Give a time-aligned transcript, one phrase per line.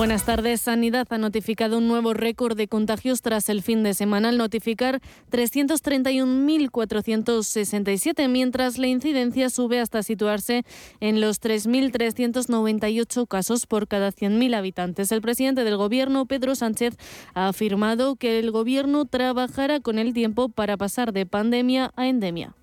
[0.00, 0.62] Buenas tardes.
[0.62, 5.02] Sanidad ha notificado un nuevo récord de contagios tras el fin de semana al notificar
[5.30, 10.64] 331.467, mientras la incidencia sube hasta situarse
[11.00, 15.12] en los 3.398 casos por cada 100.000 habitantes.
[15.12, 16.96] El presidente del Gobierno, Pedro Sánchez,
[17.34, 22.54] ha afirmado que el Gobierno trabajará con el tiempo para pasar de pandemia a endemia.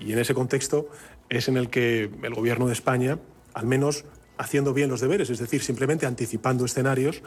[0.00, 0.88] Y en ese contexto
[1.28, 3.18] es en el que el Gobierno de España,
[3.52, 4.06] al menos
[4.40, 7.22] haciendo bien los deberes, es decir, simplemente anticipando escenarios,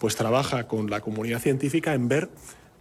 [0.00, 2.28] pues trabaja con la comunidad científica en ver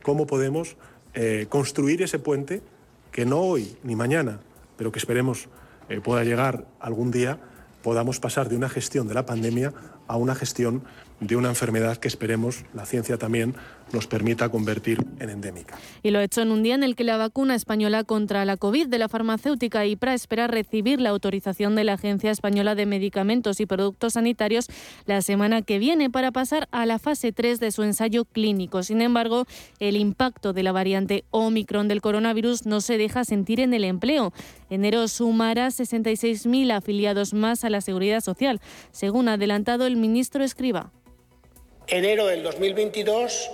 [0.02, 0.76] cómo podemos
[1.13, 2.63] eh, construir ese puente
[3.12, 4.40] que no hoy ni mañana,
[4.76, 5.49] pero que esperemos
[5.88, 7.38] eh, pueda llegar algún día,
[7.84, 9.71] podamos pasar de una gestión de la pandemia
[10.07, 10.84] a una gestión
[11.27, 13.55] de una enfermedad que esperemos, la ciencia también,
[13.93, 15.77] nos permita convertir en endémica.
[16.03, 18.57] Y lo ha hecho en un día en el que la vacuna española contra la
[18.57, 23.59] COVID de la farmacéutica IPRA espera recibir la autorización de la Agencia Española de Medicamentos
[23.59, 24.68] y Productos Sanitarios
[25.05, 28.84] la semana que viene para pasar a la fase 3 de su ensayo clínico.
[28.84, 29.46] Sin embargo,
[29.79, 34.34] el impacto de la variante Omicron del coronavirus no se deja sentir en el empleo.
[34.70, 38.59] Enero sumará 66.000 afiliados más a la Seguridad Social,
[38.91, 40.91] según ha adelantado el ministro Escriba.
[41.87, 43.51] Enero del 2022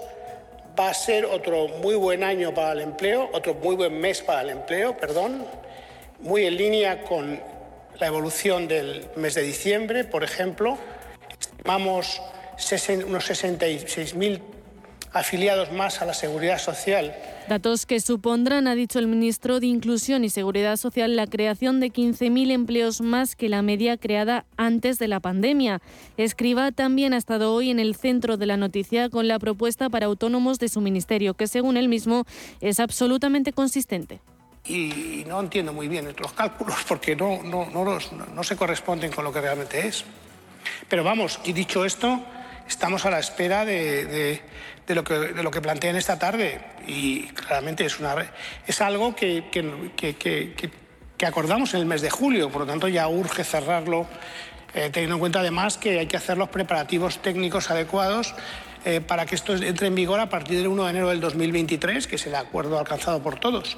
[0.79, 4.41] va a ser otro muy buen año para el empleo, otro muy buen mes para
[4.41, 5.45] el empleo, perdón,
[6.19, 7.41] muy en línea con
[7.99, 10.77] la evolución del mes de diciembre, por ejemplo.
[11.39, 12.21] Estimamos
[13.05, 14.39] unos 66.000
[15.13, 17.15] afiliados más a la seguridad social.
[17.49, 21.91] Datos que supondrán, ha dicho el ministro de Inclusión y Seguridad Social, la creación de
[21.91, 25.81] 15.000 empleos más que la media creada antes de la pandemia.
[26.17, 30.05] Escriba también ha estado hoy en el centro de la noticia con la propuesta para
[30.05, 32.25] autónomos de su ministerio, que según él mismo
[32.61, 34.21] es absolutamente consistente
[34.63, 39.23] y no entiendo muy bien los cálculos porque no, no, no, no, se corresponden con
[39.23, 40.05] lo que realmente es.
[40.87, 42.21] Pero vamos, y dicho esto,
[42.71, 44.41] estamos a la espera de,
[44.87, 49.43] lo que, de plantean esta tarde y claramente es, algo que,
[51.25, 54.07] acordamos en el mes de julio, por lo tanto ya urge cerrarlo,
[54.73, 58.33] eh, teniendo en cuenta además que hay que hacer los preparativos técnicos adecuados
[58.85, 62.07] eh, para que esto entre en vigor a partir del 1 de enero del 2023,
[62.07, 63.77] que es el acuerdo alcanzado por todos.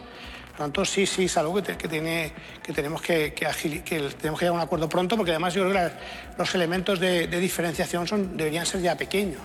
[0.54, 3.48] Por lo tanto, sí, sí, es algo que, que, tenemos que, que,
[3.84, 5.96] que, tenemos que llegar a un acuerdo pronto, porque además yo creo que
[6.38, 9.42] los elementos de, diferenciación deberían ser ya pequeños.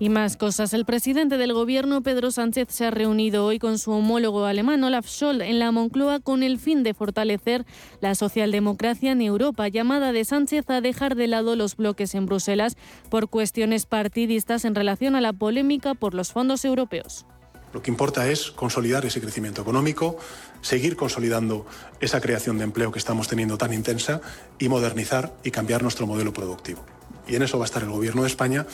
[0.00, 0.74] Y más cosas.
[0.74, 5.06] El presidente del gobierno, Pedro Sánchez, se ha reunido hoy con su homólogo alemán, Olaf
[5.06, 7.64] Scholz, en la Moncloa con el fin de fortalecer
[8.00, 12.76] la socialdemocracia en Europa, llamada de Sánchez a dejar de lado los bloques en Bruselas
[13.08, 17.24] por cuestiones partidistas en relación a la polémica por los fondos europeos.
[17.74, 20.16] Lo que importa es consolidar ese crecimiento económico,
[20.62, 21.66] seguir consolidando
[22.00, 24.20] esa creación de empleo que estamos teniendo tan intensa
[24.60, 26.84] y modernizar y cambiar nuestro modelo productivo.
[27.26, 28.64] Y en eso va a estar el Gobierno de España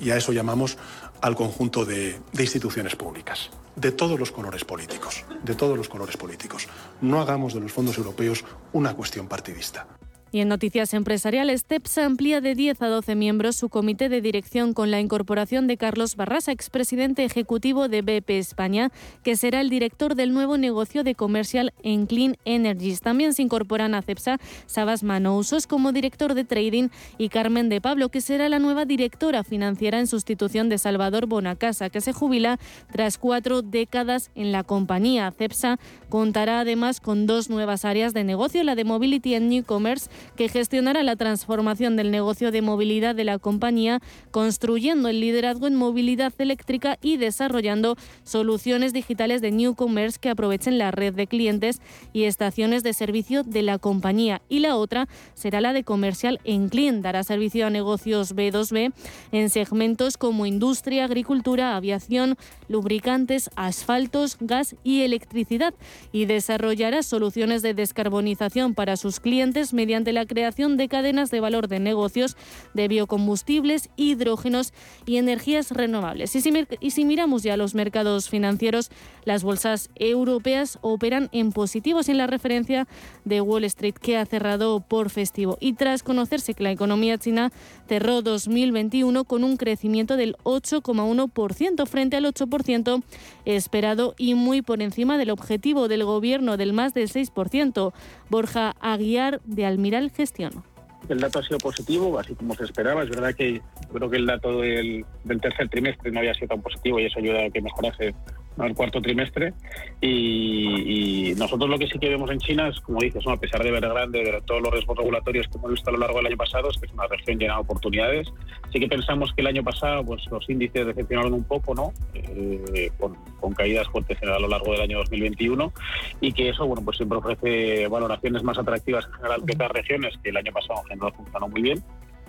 [0.00, 0.78] y a eso llamamos
[1.20, 6.66] al conjunto de, instituciones públicas, de todos los colores políticos, de todos los colores políticos.
[7.00, 9.86] No hagamos de los fondos europeos una cuestión partidista.
[10.32, 14.74] Y en noticias empresariales, TEPSA amplía de 10 a 12 miembros su comité de dirección
[14.74, 18.92] con la incorporación de Carlos Barrasa, expresidente ejecutivo de BP España,
[19.24, 23.00] que será el director del nuevo negocio de comercial en Clean Energies.
[23.00, 28.08] También se incorporan a CEPSA Sabas Manousos como director de trading y Carmen de Pablo,
[28.08, 32.60] que será la nueva directora financiera en sustitución de Salvador Bonacasa, que se jubila
[32.92, 35.32] tras cuatro décadas en la compañía.
[35.36, 40.08] CEPSA contará además con dos nuevas áreas de negocio, la de Mobility and New Commerce
[40.36, 44.00] que gestionará la transformación del negocio de movilidad de la compañía,
[44.30, 50.78] construyendo el liderazgo en movilidad eléctrica y desarrollando soluciones digitales de New Commerce que aprovechen
[50.78, 51.80] la red de clientes
[52.12, 54.42] y estaciones de servicio de la compañía.
[54.48, 58.92] Y la otra será la de comercial en client, dará servicio a negocios B2B
[59.32, 62.36] en segmentos como industria, agricultura, aviación,
[62.68, 65.74] lubricantes, asfaltos, gas y electricidad
[66.12, 71.68] y desarrollará soluciones de descarbonización para sus clientes mediante la creación de cadenas de valor
[71.68, 72.36] de negocios
[72.74, 74.72] de biocombustibles, hidrógenos
[75.06, 76.34] y energías renovables.
[76.36, 78.90] Y si, y si miramos ya los mercados financieros,
[79.24, 82.86] las bolsas europeas operan en positivos en la referencia
[83.24, 85.56] de Wall Street, que ha cerrado por festivo.
[85.60, 87.52] Y tras conocerse que la economía china
[87.88, 93.02] cerró 2021 con un crecimiento del 8,1% frente al 8%
[93.44, 97.92] esperado y muy por encima del objetivo del gobierno del más del 6%.
[98.28, 99.66] Borja Aguiar de
[100.00, 100.64] Almiral Gestión.
[101.08, 103.02] El dato ha sido positivo, así como se esperaba.
[103.02, 103.60] Es verdad que
[103.92, 105.04] creo que el dato del,
[105.40, 108.14] tercer trimestre no había sido tan positivo y eso ayuda a que mejorase
[108.58, 109.52] al cuarto trimestre.
[110.00, 113.70] Y, nosotros lo que sí que vemos en China es, como dices, a pesar de
[113.70, 116.36] ver grande, de todos los riesgos regulatorios que hemos visto a lo largo del año
[116.36, 118.28] pasado, es que es una región llena de oportunidades.
[118.72, 121.92] Sí que pensamos que el año pasado pues los índices decepcionaron un poco, ¿no?
[122.14, 123.16] Eh, con,
[123.54, 125.72] caídas fuertes a lo largo del año 2021
[126.20, 130.14] y que eso, bueno, pues siempre ofrece valoraciones más atractivas en general que otras regiones
[130.22, 131.82] que el año pasado en general funcionó muy bien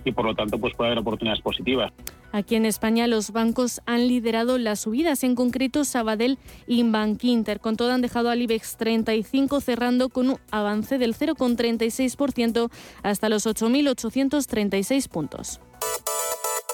[0.04, 1.92] y por lo tanto pues puede haber oportunidades positivas.
[2.32, 7.60] Aquí en España los bancos han liderado las subidas, en concreto Sabadell y Bankinter.
[7.60, 12.70] Con todo han dejado al IBEX 35 cerrando con un avance del 0,36%
[13.02, 15.60] hasta los 8.836 puntos.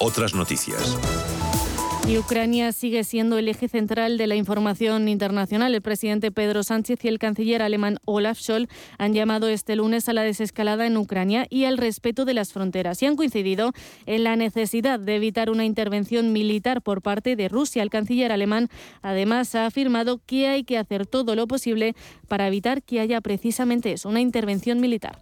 [0.01, 0.97] Otras noticias.
[2.07, 5.75] Y Ucrania sigue siendo el eje central de la información internacional.
[5.75, 10.15] El presidente Pedro Sánchez y el canciller alemán Olaf Scholz han llamado este lunes a
[10.15, 13.73] la desescalada en Ucrania y al respeto de las fronteras y han coincidido
[14.07, 17.83] en la necesidad de evitar una intervención militar por parte de Rusia.
[17.83, 18.71] El canciller alemán
[19.03, 21.95] además ha afirmado que hay que hacer todo lo posible
[22.29, 25.19] para evitar que haya precisamente eso, una intervención militar.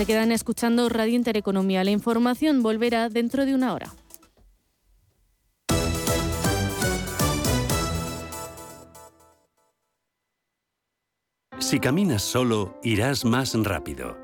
[0.00, 1.84] Se quedan escuchando Radio Intereconomía.
[1.84, 3.92] La información volverá dentro de una hora.
[11.58, 14.19] Si caminas solo, irás más rápido.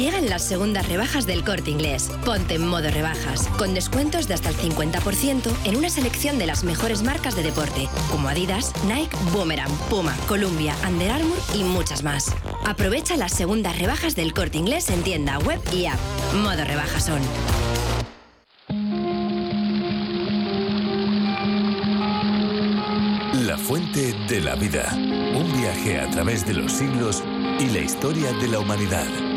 [0.00, 2.10] Llegan las segundas rebajas del corte inglés.
[2.24, 6.64] Ponte en modo rebajas, con descuentos de hasta el 50% en una selección de las
[6.64, 12.34] mejores marcas de deporte, como Adidas, Nike, Boomerang, Puma, Columbia, Under Armour y muchas más.
[12.64, 15.98] Aprovecha las segundas rebajas del corte inglés en tienda, web y app.
[16.32, 17.20] Modo rebajas son.
[23.46, 24.94] La fuente de la vida.
[24.94, 27.22] Un viaje a través de los siglos
[27.58, 29.29] y la historia de la humanidad.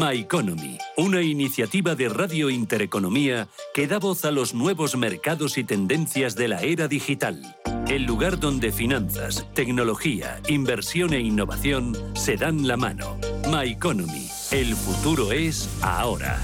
[0.00, 5.64] My Economy, una iniciativa de Radio Intereconomía que da voz a los nuevos mercados y
[5.64, 7.58] tendencias de la era digital.
[7.86, 13.18] El lugar donde finanzas, tecnología, inversión e innovación se dan la mano.
[13.52, 16.40] My Economy, el futuro es ahora.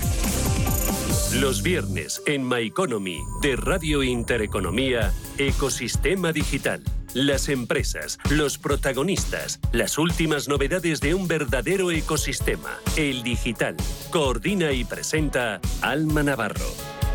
[1.40, 6.82] Los viernes en My Economy de Radio Intereconomía, Ecosistema Digital
[7.14, 13.74] las empresas, los protagonistas, las últimas novedades de un verdadero ecosistema, el digital.
[14.10, 17.05] Coordina y presenta Alma Navarro.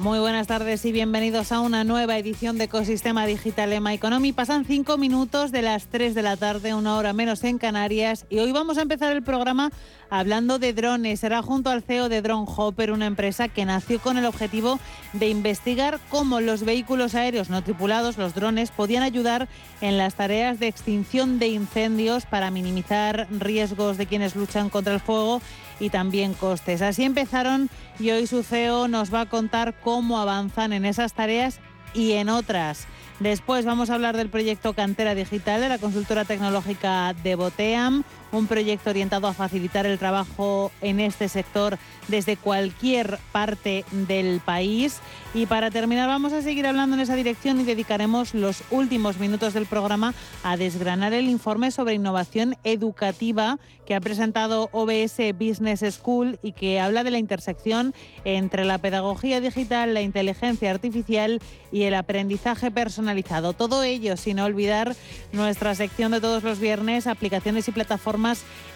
[0.00, 4.32] Muy buenas tardes y bienvenidos a una nueva edición de Ecosistema Digital Ema Economy.
[4.32, 8.38] Pasan cinco minutos de las 3 de la tarde, una hora menos en Canarias, y
[8.38, 9.72] hoy vamos a empezar el programa
[10.08, 11.20] hablando de drones.
[11.20, 14.80] Será junto al CEO de Drone Hopper, una empresa que nació con el objetivo
[15.12, 19.48] de investigar cómo los vehículos aéreos no tripulados, los drones, podían ayudar
[19.82, 25.00] en las tareas de extinción de incendios para minimizar riesgos de quienes luchan contra el
[25.00, 25.42] fuego
[25.80, 26.82] y también costes.
[26.82, 27.68] Así empezaron
[27.98, 31.58] y hoy su CEO nos va a contar cómo avanzan en esas tareas
[31.94, 32.86] y en otras.
[33.18, 38.46] Después vamos a hablar del proyecto Cantera Digital de la consultora tecnológica de Boteam, un
[38.46, 45.00] proyecto orientado a facilitar el trabajo en este sector desde cualquier parte del país.
[45.34, 49.54] Y para terminar vamos a seguir hablando en esa dirección y dedicaremos los últimos minutos
[49.54, 56.38] del programa a desgranar el informe sobre innovación educativa que ha presentado OBS Business School
[56.42, 57.92] y que habla de la intersección
[58.24, 61.40] entre la pedagogía digital, la inteligencia artificial
[61.72, 63.52] y el aprendizaje personalizado.
[63.52, 64.94] Todo ello sin olvidar
[65.32, 68.19] nuestra sección de todos los viernes, aplicaciones y plataformas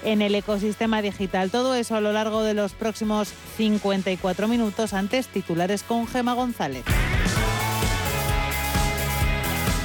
[0.03, 1.51] en el ecosistema digital.
[1.51, 4.93] Todo eso a lo largo de los próximos 54 minutos.
[4.93, 6.85] Antes, titulares con Gema González.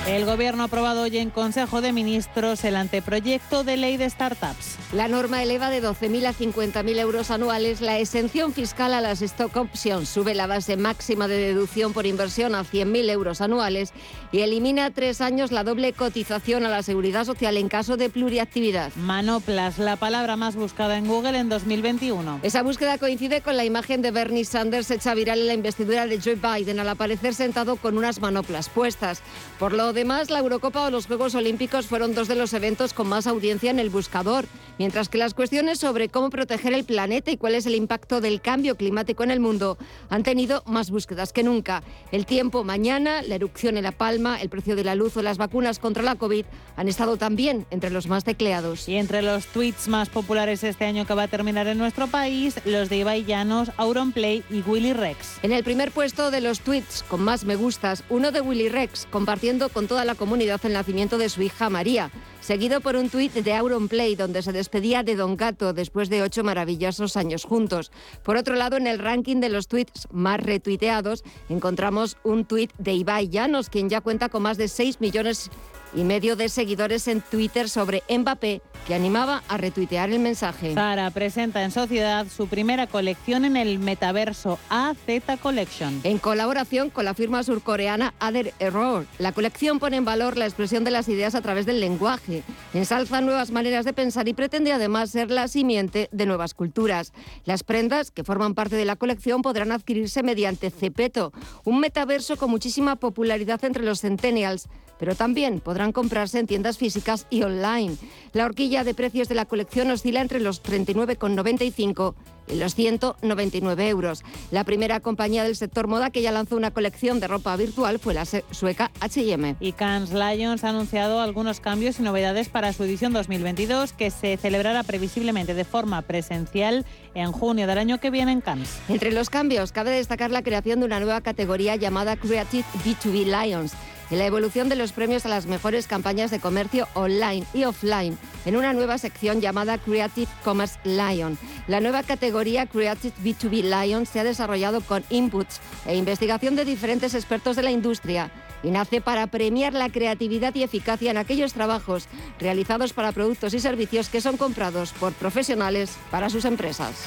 [0.10, 4.78] El Gobierno ha aprobado hoy en Consejo de Ministros el anteproyecto de ley de startups.
[4.92, 9.56] La norma eleva de 12.000 a 50.000 euros anuales la exención fiscal a las stock
[9.56, 13.94] options, sube la base máxima de deducción por inversión a 100.000 euros anuales
[14.32, 18.92] y elimina tres años la doble cotización a la seguridad social en caso de pluriactividad.
[18.96, 22.39] Manoplas, la palabra más buscada en Google en 2021.
[22.42, 26.20] Esa búsqueda coincide con la imagen de Bernie Sanders hecha viral en la investidura de
[26.20, 29.22] Joe Biden al aparecer sentado con unas manoplas puestas.
[29.60, 33.10] Por lo Además, la Eurocopa o los Juegos Olímpicos fueron dos de los eventos con
[33.10, 34.46] más audiencia en el buscador,
[34.77, 38.39] mientras que las cuestiones sobre cómo proteger el planeta y cuál es el impacto del
[38.39, 39.77] cambio climático en el mundo
[40.10, 41.84] han tenido más búsquedas que nunca.
[42.13, 45.38] El tiempo mañana, la erupción en La Palma, el precio de la luz o las
[45.38, 46.46] vacunas contra la COVID
[46.77, 48.88] han estado también entre los más tecleados.
[48.88, 52.56] Y entre los tweets más populares este año que va a terminar en nuestro país,
[52.63, 55.39] los de Ibai Llanos, Auronplay y Willy Rex.
[55.44, 59.06] En el primer puesto de los tweets con más me gustas, uno de Willy Rex
[59.12, 63.34] compartiendo con toda la comunidad el nacimiento de su hija María, seguido por un tuit
[63.34, 67.91] de Auronplay donde se despedía de Don Gato después de ocho maravillosos años juntos.
[68.24, 72.93] Por otro lado, en el ranking de los tweets más retuiteados encontramos un tuit de
[72.93, 75.50] Ibai Llanos, quien ya cuenta con más de 6 millones
[75.93, 80.74] y medio de seguidores en Twitter sobre Mbappé, que animaba a retuitear el mensaje.
[80.74, 84.98] Zara presenta en sociedad su primera colección en el metaverso AZ
[85.41, 86.01] Collection.
[86.03, 90.84] En colaboración con la firma surcoreana Other Error, la colección pone en valor la expresión
[90.84, 92.43] de las ideas a través del lenguaje,
[92.74, 97.13] ensalza nuevas maneras de pensar y pretende además ser la simiente de nuevas culturas.
[97.46, 101.31] Las prendas que forman parte de la colección podrán adquirirse mediante Cepeto,
[101.63, 104.67] un metaverso con muchísima popularidad entre los centennials
[105.00, 107.96] pero también podrán comprarse en tiendas físicas y online.
[108.34, 112.13] La horquilla de precios de la colección oscila entre los 39,95
[112.50, 114.24] y los 199 euros.
[114.51, 118.13] La primera compañía del sector moda que ya lanzó una colección de ropa virtual fue
[118.13, 119.56] la sueca H&M.
[119.60, 124.38] Y Cannes Lions ha anunciado algunos cambios y novedades para su edición 2022 que se
[124.38, 128.79] celebrará previsiblemente de forma presencial en junio del año que viene en Cannes.
[128.89, 133.74] Entre los cambios cabe destacar la creación de una nueva categoría llamada Creative B2B Lions
[134.10, 138.18] y la evolución de los premios a las mejores campañas de comercio online y offline
[138.46, 141.38] en una nueva sección llamada Creative Commerce Lion.
[141.68, 147.13] La nueva categoría Creative B2B Lion se ha desarrollado con inputs e investigación de diferentes
[147.13, 148.32] expertos de la industria
[148.63, 152.08] y nace para premiar la creatividad y eficacia en aquellos trabajos
[152.39, 157.06] realizados para productos y servicios que son comprados por profesionales para sus empresas.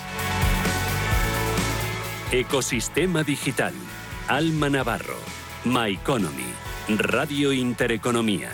[2.30, 3.74] Ecosistema Digital.
[4.28, 5.41] Alma Navarro.
[5.64, 6.52] My Economy.
[6.88, 8.50] Radio Intereconomía.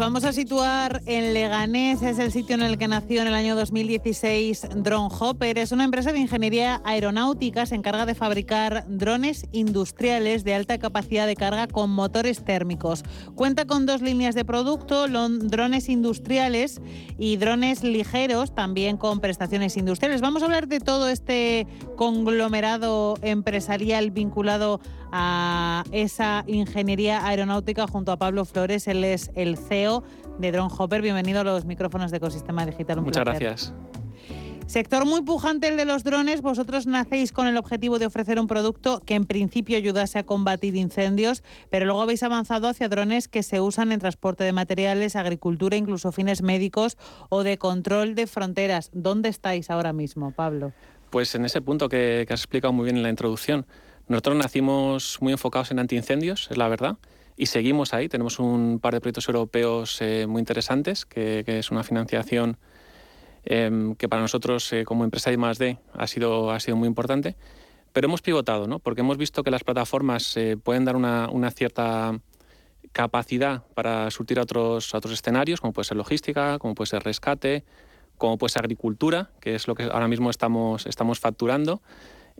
[0.00, 3.54] Vamos a situar en Leganés, es el sitio en el que nació en el año
[3.54, 5.58] 2016 Drone Hopper.
[5.58, 11.26] Es una empresa de ingeniería aeronáutica, se encarga de fabricar drones industriales de alta capacidad
[11.26, 13.04] de carga con motores térmicos.
[13.34, 16.80] Cuenta con dos líneas de producto, drones industriales
[17.18, 20.22] y drones ligeros, también con prestaciones industriales.
[20.22, 21.66] Vamos a hablar de todo este
[21.96, 24.99] conglomerado empresarial vinculado a
[25.92, 28.86] esa ingeniería aeronáutica junto a Pablo Flores.
[28.88, 30.02] Él es el CEO
[30.38, 31.02] de Drone Hopper.
[31.02, 33.00] Bienvenido a los micrófonos de Ecosistema Digital.
[33.00, 33.74] Muchas gracias.
[34.70, 36.42] Sector muy pujante el de los drones.
[36.42, 40.76] Vosotros nacéis con el objetivo de ofrecer un producto que en principio ayudase a combatir
[40.76, 45.76] incendios, pero luego habéis avanzado hacia drones que se usan en transporte de materiales, agricultura,
[45.76, 46.98] incluso fines médicos
[47.30, 48.90] o de control de fronteras.
[48.92, 50.72] ¿Dónde estáis ahora mismo, Pablo?
[51.10, 53.66] Pues en ese punto que, has explicado muy bien en la introducción.
[54.10, 56.96] Nosotros nacimos muy enfocados en antiincendios, es la verdad
[57.36, 58.08] y seguimos ahí.
[58.08, 62.58] Tenemos un par de proyectos europeos eh, muy interesantes, que, es una financiación
[63.44, 65.60] em, que para nosotros eh, como empresa más
[65.94, 67.36] ha sido, ha sido muy importante.
[67.92, 68.80] pero hemos pivotado, ¿no?
[68.80, 72.18] Porque hemos visto que las plataformas eh, pueden dar una, una, cierta
[72.90, 77.04] capacidad para surtir a otros, a otros escenarios, como puede ser logística, como puede ser
[77.04, 77.62] rescate,
[78.18, 81.80] como puede ser agricultura, que es lo que ahora mismo estamos, estamos facturando.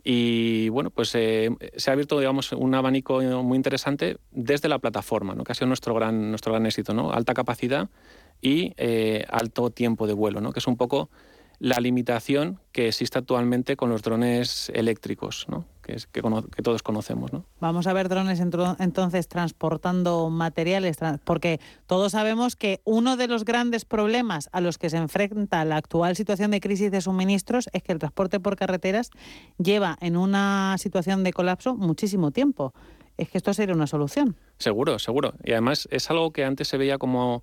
[0.03, 5.35] Y bueno, pues eh, se ha abierto digamos, un abanico muy interesante desde la plataforma,
[5.35, 5.45] ¿no?
[5.45, 7.13] que ha sido nuestro gran, nuestro gran éxito, ¿no?
[7.13, 7.89] alta capacidad
[8.41, 10.53] y eh, alto tiempo de vuelo, ¿no?
[10.53, 11.11] que es un poco
[11.61, 15.67] la limitación que existe actualmente con los drones eléctricos, ¿no?
[15.83, 16.23] que, es, que,
[16.63, 17.33] todos conocemos.
[17.35, 17.45] ¿no?
[17.61, 23.85] Vamos a ver drones entonces transportando materiales, porque todos sabemos que uno de los grandes
[23.85, 27.93] problemas a los que se enfrenta la actual situación de crisis de suministros es que
[27.93, 29.11] el transporte por carreteras
[29.59, 32.73] lleva en una situación de colapso muchísimo tiempo.
[33.19, 34.35] Es que esto sería una solución.
[34.57, 35.35] Seguro, seguro.
[35.45, 37.43] Y además es algo que antes se veía como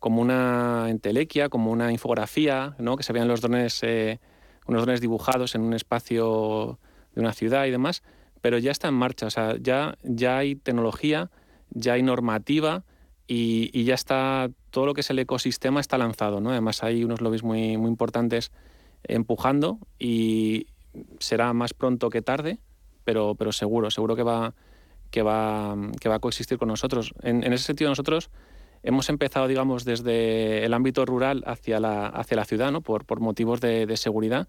[0.00, 2.96] como una entelequia, como una infografía, ¿no?
[2.96, 4.18] que se veían los drones, eh,
[4.66, 6.78] unos drones dibujados en un espacio
[7.14, 8.02] de una ciudad y demás,
[8.40, 11.30] pero ya está en marcha, o sea, ya, ya hay tecnología,
[11.68, 12.84] ya hay normativa
[13.26, 16.50] y, ya está, todo lo que es el ecosistema está lanzado, ¿no?
[16.50, 18.50] Además hay unos lobbies muy, muy importantes
[19.04, 20.66] empujando y
[21.18, 22.58] será más pronto que tarde,
[23.04, 24.54] pero, pero seguro, seguro que va,
[25.10, 27.12] que, va, que va a coexistir con nosotros.
[27.22, 28.30] En, en ese sentido nosotros
[28.82, 32.80] hemos empezado, digamos, desde el ámbito rural hacia la, hacia la ciudad, ¿no?
[32.80, 34.48] por, por motivos de, seguridad,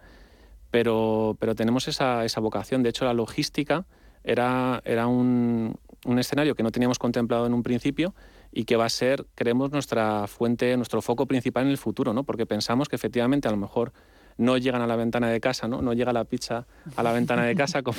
[0.70, 2.84] pero, pero tenemos esa, esa, vocación.
[2.84, 3.86] De hecho, la logística
[4.24, 8.14] era, era un, un, escenario que no teníamos contemplado en un principio
[8.52, 12.24] y que va a ser, creemos, nuestra fuente, nuestro foco principal en el futuro, ¿no?
[12.24, 13.92] porque pensamos que efectivamente a lo mejor
[14.38, 15.82] no llegan a la ventana de casa, ¿no?
[15.82, 17.98] no llega la pizza a la ventana de casa, como,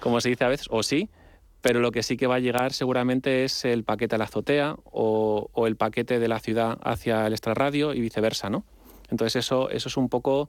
[0.00, 1.10] como se dice a veces, o sí,
[1.60, 4.76] pero lo que sí que va a llegar seguramente es el paquete a la azotea
[4.84, 8.64] o, el paquete de la ciudad hacia el extrarradio y viceversa, ¿no?
[9.10, 10.48] Entonces eso, eso es un poco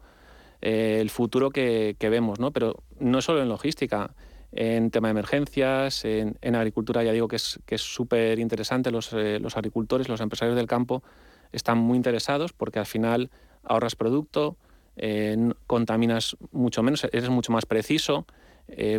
[0.62, 2.52] eh, el futuro que, vemos, ¿no?
[2.52, 4.12] Pero no solo en logística,
[4.54, 9.40] en tema de emergencias, en, agricultura ya digo que es que súper interesante, los, eh,
[9.40, 11.04] los agricultores, los empresarios del campo
[11.52, 13.32] están muy interesados porque al final
[13.64, 14.56] ahorras producto,
[14.96, 18.26] eh, contaminas mucho menos, eres mucho más preciso,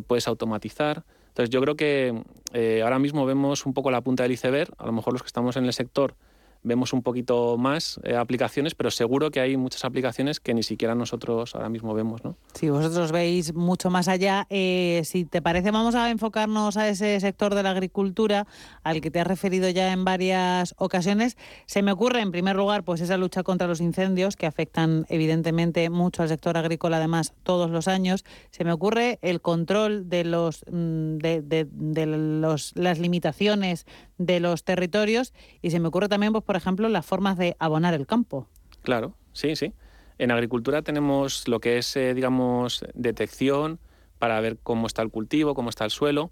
[0.06, 1.04] puedes automatizar.
[1.32, 4.84] Entonces yo creo que eh, ahora mismo vemos un poco la punta del iceberg, a
[4.84, 6.14] lo mejor los que estamos en el sector
[6.62, 10.94] vemos un poquito más eh, aplicaciones, pero seguro que hay muchas aplicaciones que ni siquiera
[10.94, 12.24] nosotros ahora mismo vemos.
[12.24, 12.36] ¿no?
[12.54, 14.46] Sí, vosotros veis mucho más allá.
[14.50, 18.46] Eh, si te parece, vamos a enfocarnos a ese sector de la agricultura
[18.82, 21.36] al que te has referido ya en varias ocasiones.
[21.66, 25.88] Se me ocurre, en primer lugar, pues esa lucha contra los incendios que afectan evidentemente
[25.90, 28.24] mucho al sector agrícola, además, todos los años.
[28.50, 33.86] Se me ocurre el control de los mm, de, de los, las limitaciones
[34.26, 37.94] de los territorios y se me ocurre también, pues, por ejemplo, las formas de abonar
[37.94, 38.48] el campo.
[38.82, 39.72] Claro, sí, sí.
[40.18, 43.80] En agricultura tenemos lo que es, eh, digamos, detección
[44.18, 46.30] para ver cómo está el cultivo, cómo está el suelo,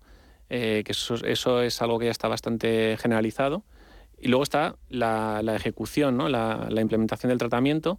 [0.49, 1.17] eh, que eso,
[1.61, 3.65] es algo que ya está bastante generalizado.
[4.19, 6.29] Y luego está la, ejecución, ¿no?
[6.29, 7.99] la, la, implementación del tratamiento,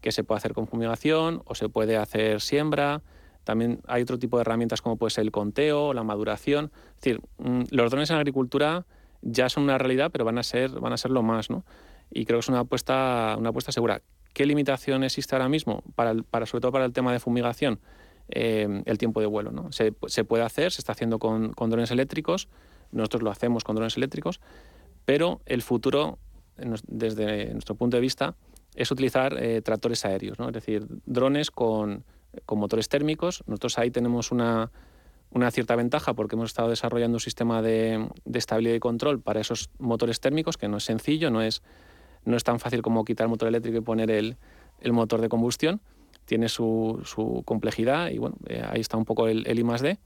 [0.00, 3.02] que se puede hacer con fumigación o se puede hacer siembra.
[3.44, 6.70] También hay otro tipo de herramientas como puede ser el conteo, la maduración.
[6.96, 8.84] Es decir, mm, los drones en agricultura
[9.22, 11.64] ya son una realidad, pero van a ser, van a ser lo más, ¿no?
[12.10, 14.02] Y creo que es una apuesta, una apuesta segura.
[14.34, 17.80] ¿Qué limitación existe ahora mismo, para, para sobre todo para el tema de fumigación?
[18.28, 19.50] Eh, el tiempo de vuelo.
[19.50, 19.72] ¿no?
[19.72, 22.48] Se, se, puede hacer, se está haciendo con, con, drones eléctricos,
[22.90, 24.40] nosotros lo hacemos con drones eléctricos,
[25.04, 26.18] pero el futuro,
[26.86, 28.34] desde nuestro punto de vista,
[28.74, 30.46] es utilizar eh, tractores aéreos, ¿no?
[30.46, 32.04] es decir, drones con,
[32.46, 33.42] con motores térmicos.
[33.46, 34.70] Nosotros ahí tenemos una,
[35.34, 39.70] una cierta ventaja porque hemos estado desarrollando un sistema de, estabilidad y control para esos
[39.78, 41.62] motores térmicos, que no es sencillo, no es,
[42.24, 44.36] no es tan fácil como quitar el motor eléctrico y poner el,
[44.90, 45.80] motor de combustión.
[46.24, 49.98] Tiene su, complejidad y bueno, eh, ahí está un poco el, el I D.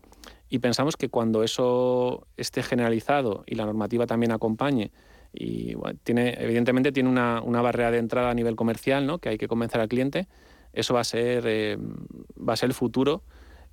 [0.49, 4.93] Y pensamos que cuando eso esté generalizado y la normativa también acompañe,
[5.33, 9.19] y tiene, evidentemente tiene una, barrera de entrada a nivel comercial, ¿no?
[9.19, 10.29] que hay que convencer al cliente,
[10.73, 11.79] eso va a ser, eh,
[12.37, 13.23] va a ser el futuro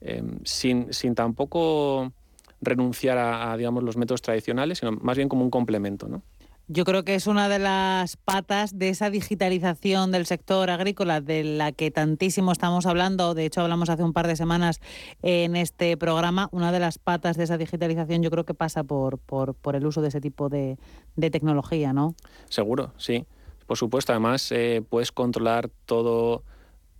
[0.05, 2.11] Em, sin, sin, tampoco
[2.59, 6.09] renunciar a, digamos, los métodos tradicionales, sino más bien como un complemento.
[6.09, 6.23] ¿no?
[6.67, 11.45] Yo creo que es una de las patas de esa digitalización del sector agrícola de
[11.45, 13.33] la que tantísimo estamos hablando.
[13.33, 14.81] De hecho, hablamos hace un par de semanas
[15.21, 16.49] en este programa.
[16.51, 19.85] Una de las patas de esa digitalización yo creo que pasa por, por, por el
[19.85, 20.77] uso de ese tipo de,
[21.15, 22.15] de, tecnología, ¿no?
[22.49, 23.25] Seguro, sí.
[23.67, 26.43] Por supuesto, además eh, puedes controlar todo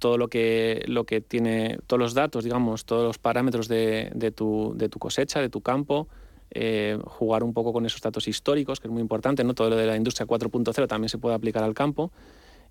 [0.04, 4.32] todo lo que, lo que tiene, todos los datos, digamos, todos los parámetros de, de,
[4.32, 6.10] tu, de tu, cosecha, de tu campo,
[6.52, 9.54] eh, jugar un poco con esos datos históricos, que es muy importante, ¿no?
[9.54, 12.12] Todo lo de la industria 4.0 también se puede aplicar al campo.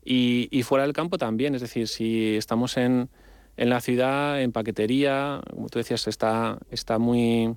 [0.05, 3.09] Y, fuera del campo también, es decir, si estamos en,
[3.57, 7.57] en la ciudad, en paquetería, como tú decías, está, está muy...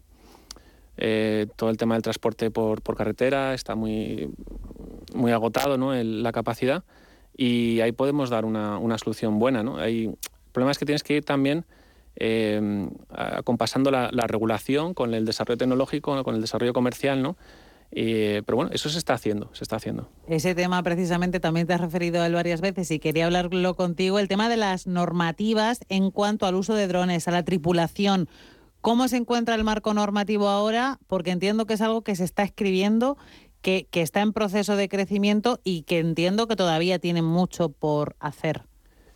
[0.96, 4.30] Eh, todo el tema del transporte por, por carretera está muy,
[5.14, 5.94] muy agotado ¿no?
[5.94, 6.86] la capacidad
[7.38, 9.64] y ahí podemos dar una, una solución buena.
[9.64, 9.78] ¿no?
[9.78, 10.18] Hay, el
[10.52, 11.66] problema es que tienes que ir también
[12.16, 17.36] eh, acompasando la, la, regulación con el desarrollo tecnológico, con el desarrollo comercial, ¿no?
[17.92, 20.10] pero bueno, eso se está haciendo, se está haciendo.
[20.28, 24.20] Ese tema precisamente también te has referido a él varias veces y quería hablarlo contigo,
[24.20, 28.28] el tema de las normativas en cuanto al uso de drones, a la tripulación.
[28.82, 31.00] ¿Cómo se encuentra el marco normativo ahora?
[31.08, 33.18] Porque entiendo que es algo que se está escribiendo,
[33.66, 38.16] que, que está en proceso de crecimiento y que entiendo que todavía tiene mucho por
[38.20, 38.62] hacer.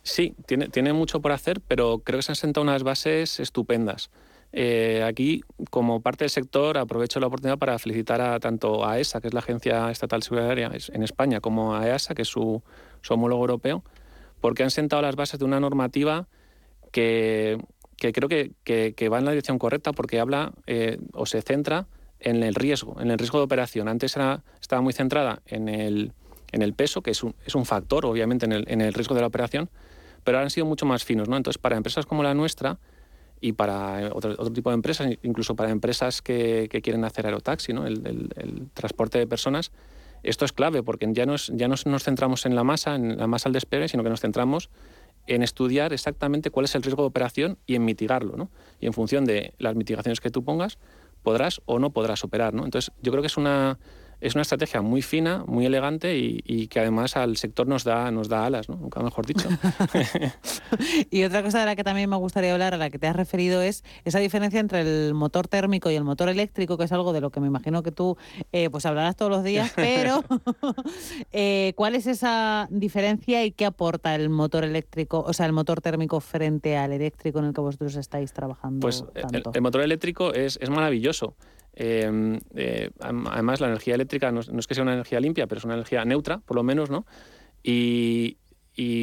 [0.02, 4.10] Sí, tiene, tiene mucho por hacer, pero creo que se han sentado unas bases estupendas.
[4.52, 9.20] Eh, aquí, como parte del sector, aprovecho la oportunidad para felicitar a tanto a ESA,
[9.20, 12.60] que es la Agencia Estatal Seguridad en España, como a EASA, que es su,
[13.08, 13.84] homólogo europeo,
[14.40, 16.26] porque han sentado las bases de una normativa
[16.90, 17.56] que,
[17.98, 21.86] creo que, va en la dirección correcta porque habla eh, o se centra
[22.20, 23.88] en el riesgo, en el riesgo de operación.
[23.88, 26.12] Antes era, estaba muy centrada en el,
[26.52, 29.14] en el peso, que es un, es un factor, obviamente, en el, en el, riesgo
[29.14, 29.70] de la operación,
[30.24, 31.28] pero ahora han sido mucho más finos.
[31.28, 31.36] ¿no?
[31.36, 32.78] Entonces, para empresas como la nuestra,
[33.40, 37.72] y para otro, otro, tipo de empresas, incluso para empresas que, que quieren hacer aerotaxi,
[37.72, 37.86] ¿no?
[37.86, 38.06] el,
[38.36, 39.72] el, transporte de personas,
[40.22, 43.26] esto es clave porque ya, nos, ya no nos centramos en la masa, en la
[43.26, 44.68] masa al despegue, sino que nos centramos
[45.26, 48.36] en estudiar exactamente cuál es el riesgo de operación y en mitigarlo.
[48.36, 48.50] ¿no?
[48.80, 50.78] Y en función de las mitigaciones que tú pongas,
[51.22, 52.54] podrás o no podrás operar.
[52.54, 52.64] ¿no?
[52.64, 53.78] Entonces, yo creo que es una,
[54.20, 58.28] es una estrategia muy fina, muy elegante y, que además al sector nos da, nos
[58.28, 58.76] da alas, ¿no?
[58.76, 59.48] nunca mejor dicho.
[61.10, 63.16] y otra cosa de la que también me gustaría hablar, a la que te has
[63.16, 67.12] referido, es esa diferencia entre el motor térmico y el motor eléctrico, que es algo
[67.12, 68.16] de lo que me imagino que tú
[68.52, 70.22] eh, pues hablarás todos los días, pero
[71.32, 75.80] eh, ¿cuál es esa diferencia y qué aporta el motor eléctrico, o sea, el motor
[75.80, 78.80] térmico frente al eléctrico en el que vosotros estáis trabajando?
[78.80, 79.04] Pues
[79.54, 81.34] el, motor eléctrico es, es maravilloso.
[81.72, 85.64] Em, eh, además, la energía eléctrica no, es que sea una energía limpia, pero es
[85.64, 87.06] una energía neutra, por lo menos, ¿no?
[87.62, 88.36] Y,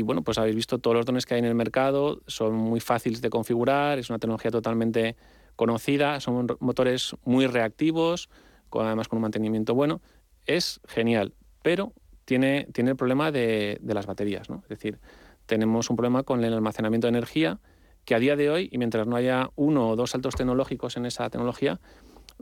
[0.04, 3.22] bueno, pues habéis visto todos los drones que hay en el mercado, son muy fáciles
[3.22, 5.16] de configurar, es una tecnología totalmente
[5.56, 8.30] conocida, son motores muy reactivos,
[8.72, 10.02] además con un mantenimiento bueno.
[10.46, 11.94] Es genial, pero
[12.26, 14.62] tiene, tiene el problema de, de las baterías, ¿no?
[14.64, 15.00] Es decir,
[15.46, 17.60] tenemos un problema con el almacenamiento de energía
[18.06, 21.06] que a día de hoy, y mientras no haya uno o dos saltos tecnológicos en
[21.06, 21.80] esa tecnología,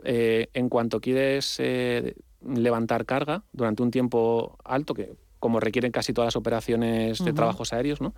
[0.04, 6.14] eh, en cuanto quieres eh, levantar carga durante un tiempo alto, que como requieren casi
[6.14, 8.16] todas las operaciones de trabajos aéreos, ¿no?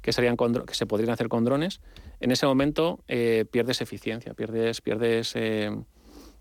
[0.00, 1.80] que, serían que se podrían hacer con drones,
[2.20, 5.34] en ese momento eh, pierdes eficiencia, pierdes, pierdes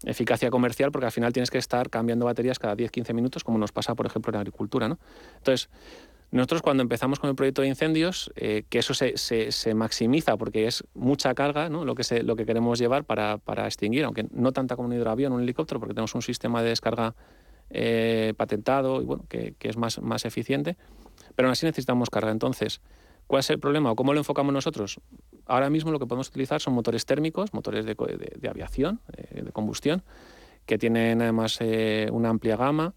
[0.06, 3.72] eficacia comercial porque al final tienes que estar cambiando baterías cada 10-15 minutos, como nos
[3.72, 4.88] pasa, por ejemplo, en la agricultura.
[4.88, 4.98] ¿no?
[5.38, 5.70] Entonces,
[6.32, 10.68] nosotros cuando empezamos con el proyecto de incendios, eh, que eso se, se, maximiza porque
[10.68, 11.86] es mucha carga ¿no?
[11.86, 15.34] lo, que lo que queremos llevar para, para, extinguir, aunque no tanta como un hidroavión
[15.34, 17.16] un helicóptero, porque tenemos un sistema de descarga
[17.72, 20.78] eh, patentado y bueno, que, es más, más eficiente,
[21.36, 22.32] pero aún así necesitamos carga.
[22.32, 22.82] Entonces,
[23.26, 25.00] ¿cuál es el problema o cómo lo enfocamos nosotros?
[25.48, 29.52] Ahora mismo lo que podemos utilizar son motores térmicos, motores de, de, aviación, eh, de
[29.52, 30.04] combustión,
[30.68, 31.60] que tienen además
[32.12, 32.94] una amplia gama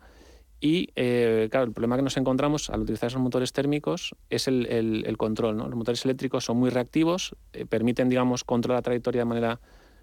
[0.64, 4.66] y eh, claro, el problema que nos encontramos al utilizar esos motores térmicos es el,
[4.68, 5.56] el, control.
[5.56, 5.66] ¿no?
[5.66, 9.60] Los motores eléctricos son muy reactivos, eh, permiten, digamos, controlar la trayectoria de manera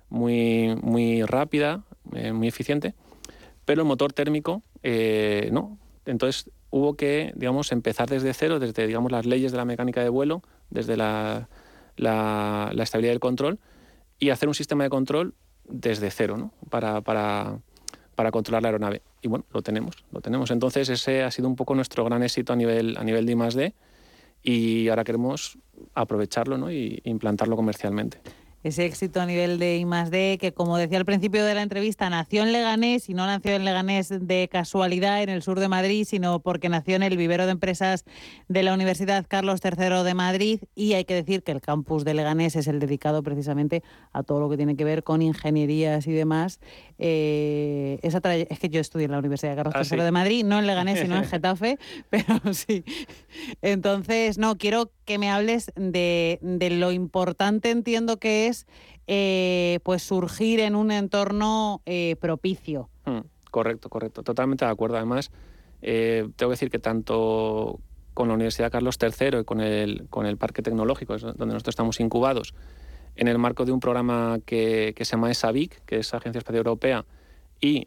[0.10, 2.94] muy, muy rápida, eh, muy eficiente,
[3.64, 5.78] pero el motor térmico no.
[6.06, 10.10] Entonces hubo que, digamos, empezar desde cero, desde, digamos, las leyes de la mecánica de
[10.10, 11.48] vuelo, desde la,
[11.96, 13.60] la, la estabilidad del control,
[14.20, 16.52] y hacer un sistema de control desde cero, ¿no?
[16.70, 17.60] Para, para,
[18.20, 19.02] para controlar la aeronave.
[19.22, 20.52] Y bueno, lo tenemos, lo tenemos.
[20.52, 23.74] Entonces ese ha sido un poco nuestro gran éxito a nivel, a nivel de I+.D.
[24.44, 25.58] y ahora queremos
[25.94, 26.70] aprovecharlo ¿no?
[26.70, 28.20] y implantarlo comercialmente
[28.64, 32.44] ese éxito a nivel de I+D, que como decía al principio de la entrevista, nació
[32.44, 36.42] en Leganés y no nació en Leganés de casualidad en el sur de Madrid, sino
[36.42, 38.04] porque nació en el vivero de empresas
[38.50, 42.14] de la Universidad Carlos III de Madrid y hay que decir que el campus de
[42.14, 46.12] Leganés es el dedicado precisamente a todo lo que tiene que ver con ingenierías y
[46.12, 46.60] demás.
[47.02, 50.60] Eh, esa es que yo estudié en la Universidad Carlos ah, III de Madrid, no
[50.60, 52.84] en Leganés, sino en Getafe, pero sí.
[53.62, 58.68] Entonces, no, quiero que me hables de, de lo importante, entiendo que es
[59.08, 62.90] eh, pues surgir en un entorno eh, propicio.
[63.06, 64.22] Hmm, correcto, correcto.
[64.22, 64.98] Totalmente de acuerdo.
[64.98, 65.32] Además,
[65.82, 67.80] tengo que decir que tanto
[68.14, 72.02] con la Universidad Carlos III y con el, con el Parque Tecnológico, donde nosotros estamos
[72.02, 72.54] incubados,
[73.20, 77.06] en el marco de un programa que, se llama ESAVIC, que es Agencia Espacial Europea,
[77.62, 77.86] y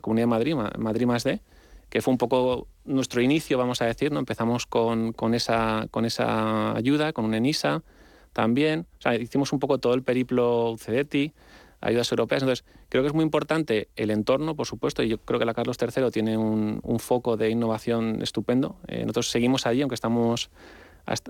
[0.00, 1.40] Comunidad de Madrid, Madrid más D,
[1.88, 4.20] que fue un poco nuestro inicio, vamos a decir, ¿no?
[4.20, 7.82] Empezamos con, con, esa, con esa ayuda, con un ENISA,
[8.32, 8.86] también.
[8.98, 11.32] O sea, hicimos un poco todo el periplo CDETI,
[11.80, 12.42] ayudas europeas.
[12.42, 15.54] Entonces, creo que es muy importante el entorno, por supuesto, y yo creo que la
[15.54, 18.76] Carlos III tiene un, foco de innovación estupendo.
[18.86, 20.50] Eh, nosotros seguimos allí, aunque estamos,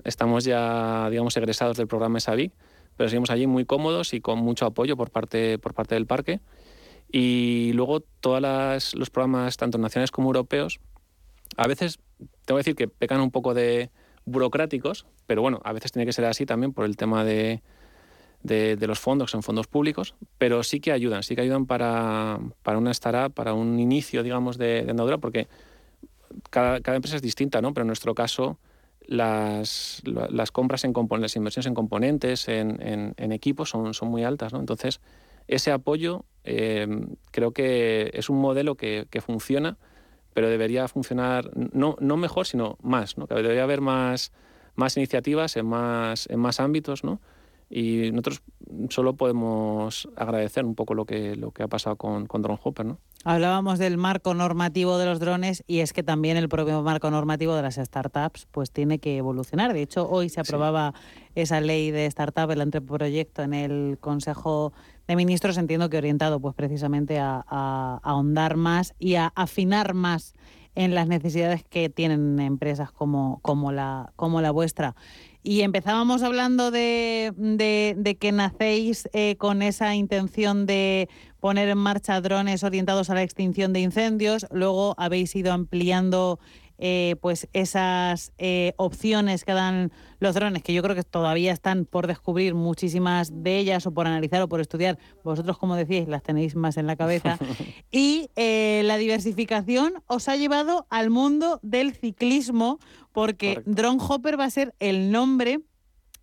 [0.03, 2.51] estamos ya, digamos, egresados del programa SAVIC,
[2.97, 6.39] pero seguimos allí muy cómodos y con mucho apoyo por parte, por parte del parque.
[7.11, 10.79] Y luego todos los programas, tanto nacionales como europeos,
[11.57, 11.99] a veces
[12.45, 13.89] tengo que decir que pecan un poco de
[14.25, 17.61] burocráticos, pero bueno, a veces tiene que ser así también por el tema de,
[18.43, 22.39] de, los fondos, que son fondos públicos, pero sí que ayudan, sí que ayudan para,
[22.63, 25.47] para una startup, para un inicio, digamos, de, andadura, porque
[26.49, 27.73] cada, cada, empresa es distinta, ¿no?
[27.73, 28.57] Pero en nuestro caso,
[29.11, 34.23] las, las compras en componentes, las inversiones en componentes, en, en, equipos son, son muy
[34.23, 34.59] altas, ¿no?
[34.59, 35.01] Entonces,
[35.49, 36.87] ese apoyo eh,
[37.31, 39.77] creo que es un modelo que, que, funciona,
[40.33, 43.25] pero debería funcionar no, no mejor, sino más, ¿no?
[43.25, 44.31] Debería haber más,
[44.75, 47.19] más iniciativas en más, en más ámbitos, ¿no?
[47.69, 48.43] Y nosotros
[48.91, 52.85] solo podemos agradecer un poco lo que, lo que ha pasado con, con Drone Hopper,
[52.85, 52.97] ¿no?
[53.23, 57.55] Hablábamos del marco normativo de los drones y es que también el propio marco normativo
[57.55, 59.73] de las startups pues tiene que evolucionar.
[59.73, 60.95] De hecho, hoy se aprobaba
[61.35, 64.73] esa ley de startup, el anteproyecto en el Consejo
[65.07, 70.33] de Ministros, entiendo que orientado pues precisamente a, a ahondar más y a afinar más
[70.73, 74.95] en las necesidades que tienen empresas como, como, la, como la vuestra.
[75.43, 82.21] Y empezábamos hablando de, de, que nacéis eh, con esa intención de poner en marcha
[82.21, 84.45] drones orientados a la extinción de incendios.
[84.51, 86.39] Luego habéis ido ampliando
[86.77, 91.85] eh, pues esas eh, opciones que dan los drones, que yo creo que todavía están
[91.85, 94.99] por descubrir muchísimas de ellas o por analizar o por estudiar.
[95.23, 97.39] Vosotros, como decíais, las tenéis más en la cabeza.
[97.91, 102.79] y la diversificación os ha llevado al mundo del ciclismo
[103.13, 105.59] porque Drone Hopper va a ser el nombre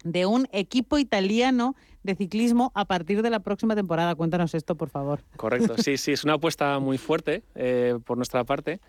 [0.05, 4.15] de un equipo italiano de ciclismo a partir de la próxima temporada.
[4.15, 5.21] Cuéntanos esto, por favor.
[5.37, 8.81] Correcto, sí, sí, es una apuesta muy fuerte eh, por nuestra parte,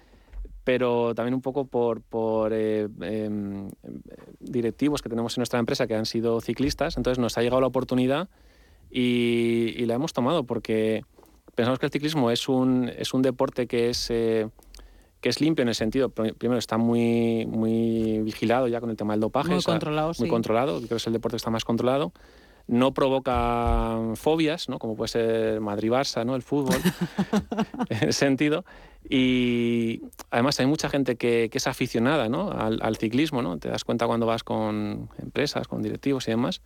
[0.64, 3.70] pero también un poco por, por eh, em,
[4.40, 6.98] directivos que tenemos en nuestra empresa que han sido ciclistas.
[6.98, 8.30] Entonces nos ha llegado la oportunidad
[8.90, 11.04] y, la hemos tomado porque
[11.56, 14.12] pensamos que el ciclismo es un, es un deporte que es...
[15.22, 19.14] Que es limpio en el sentido, primero está muy, muy vigilado ya con el tema
[19.14, 19.50] del dopaje.
[19.50, 22.14] Muy controlado, Muy controlado, creo que es el deporte que está más controlado.
[22.68, 24.78] No provoca fobias, ¿no?
[24.78, 26.36] como puede ser Madrid-Barça, ¿no?
[26.36, 26.78] el fútbol,
[27.90, 28.64] en ese sentido.
[29.10, 32.52] Y además hay mucha gente que, que es aficionada ¿no?
[32.52, 33.58] al, al, ciclismo, ¿no?
[33.58, 36.62] te das cuenta cuando vas con empresas, con directivos y demás.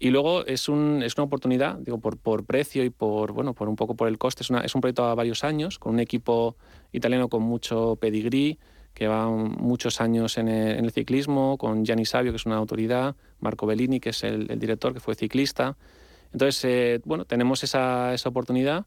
[0.00, 3.68] Y luego es, un, es una oportunidad, digo, por, por precio y por, bueno, por
[3.68, 4.44] un poco por el coste.
[4.44, 6.56] Es, una, es un proyecto a varios años, con un equipo
[6.92, 8.58] italiano con mucho pedigrí,
[8.94, 13.66] que va muchos años en el, ciclismo, con Gianni Savio, que es una autoridad, Marco
[13.66, 15.76] Bellini, que es el, director, que fue ciclista.
[16.32, 18.86] Entonces, eh, bueno, tenemos esa, esa oportunidad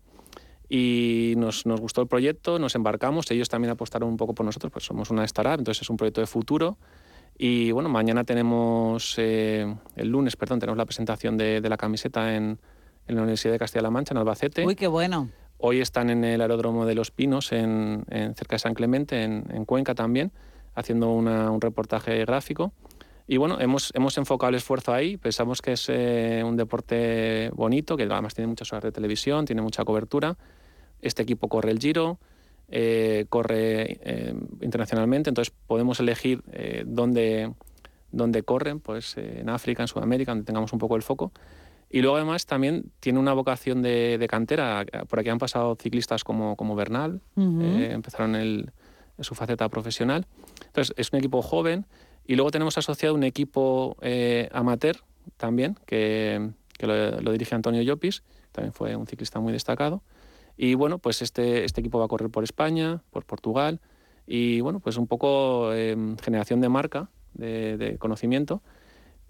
[0.69, 4.71] y nos, nos, gustó el proyecto, nos embarcamos, ellos también apostaron un poco por nosotros,
[4.71, 6.77] pues somos una startup, entonces es un proyecto de futuro
[7.37, 12.59] y bueno, mañana tenemos, eh, el lunes, perdón, tenemos la presentación de, la camiseta en,
[13.07, 14.65] en, la Universidad de Castilla-La Mancha, en Albacete.
[14.65, 15.29] Uy, qué bueno.
[15.63, 19.93] Hoy están en el aeródromo de Los Pinos, en, cerca de San Clemente, en, Cuenca
[19.93, 20.31] también,
[20.73, 22.73] haciendo un reportaje gráfico.
[23.27, 25.17] Y bueno, hemos, hemos enfocado el esfuerzo ahí.
[25.17, 29.61] Pensamos que es eh, un deporte bonito, que además tiene muchas horas de televisión, tiene
[29.61, 30.35] mucha cobertura.
[30.99, 32.19] Este equipo corre el Giro,
[32.73, 37.51] eh, corre eh, internacionalmente, entonces podemos elegir eh, dónde,
[38.13, 41.33] dónde, corren, pues en África, en Sudamérica, donde tengamos un poco el foco.
[41.89, 44.85] Y luego además también tiene una vocación de, cantera.
[45.09, 48.71] Por aquí han pasado ciclistas como, como Bernal, empezaron el,
[49.19, 50.25] su faceta profesional.
[50.67, 51.85] Entonces es un equipo joven
[52.25, 53.97] y luego tenemos asociado un equipo
[54.53, 54.95] amateur
[55.35, 60.01] también, que, que lo, lo, dirige Antonio Llopis, también fue un ciclista muy destacado.
[60.63, 63.81] Y bueno, pues este, este equipo va a correr por España, por Portugal
[64.27, 68.61] y bueno, pues un poco em, generación de marca, de, conocimiento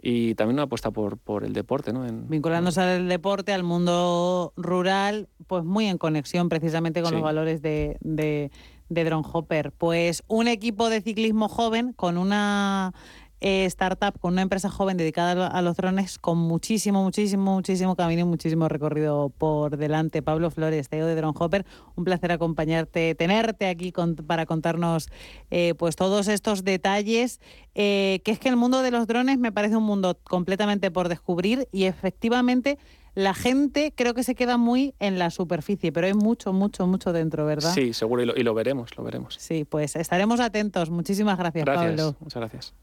[0.02, 1.94] y también una apuesta por, por el deporte.
[1.94, 2.06] ¿no?
[2.28, 7.96] Vinculándose al deporte, al mundo rural, pues muy en conexión precisamente con los valores de,
[8.02, 8.52] de,
[8.90, 9.72] de Drone Hopper.
[9.72, 12.94] Pues un equipo de ciclismo joven con una
[13.42, 18.22] eh, startup, con una empresa joven dedicada a los drones, con muchísimo, muchísimo, muchísimo camino
[18.22, 20.22] y muchísimo recorrido por delante.
[20.22, 23.92] Pablo Flores, CEO de Drone Hopper, un placer acompañarte, tenerte aquí
[24.28, 25.10] para contarnos
[25.50, 27.42] eh, pues todos estos detalles,
[27.74, 31.10] eh, que es que el mundo de los drones me parece un mundo completamente por
[31.10, 32.78] descubrir y efectivamente
[33.16, 37.12] la gente creo que se queda muy en la superficie, pero hay mucho, mucho, mucho
[37.12, 37.74] dentro, ¿verdad?
[37.74, 39.36] Sí, seguro, y lo, y lo veremos, lo veremos.
[39.40, 40.90] Sí, pues estaremos atentos.
[40.90, 42.16] Muchísimas gracias, gracias Pablo.
[42.20, 42.74] Muchas gracias.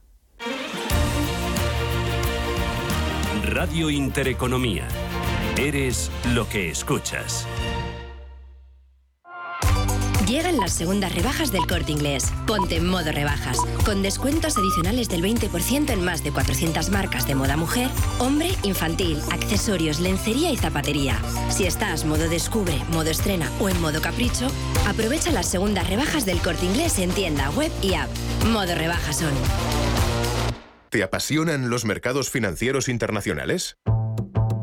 [3.44, 4.86] Radio Intereconomía.
[5.56, 7.46] Eres lo que escuchas.
[10.28, 12.30] Llegan las segundas rebajas del corte inglés.
[12.46, 17.34] Ponte en modo rebajas, con descuentos adicionales del 20% en más de 400 marcas de
[17.34, 21.18] moda mujer, hombre, infantil, accesorios, lencería y zapatería.
[21.48, 24.48] Si estás modo descubre, modo estrena o en modo capricho,
[24.86, 28.10] aprovecha las segundas rebajas del corte inglés en tienda, web y app.
[28.52, 29.32] Modo rebajas son.
[30.90, 33.76] ¿Te apasionan los mercados financieros internacionales?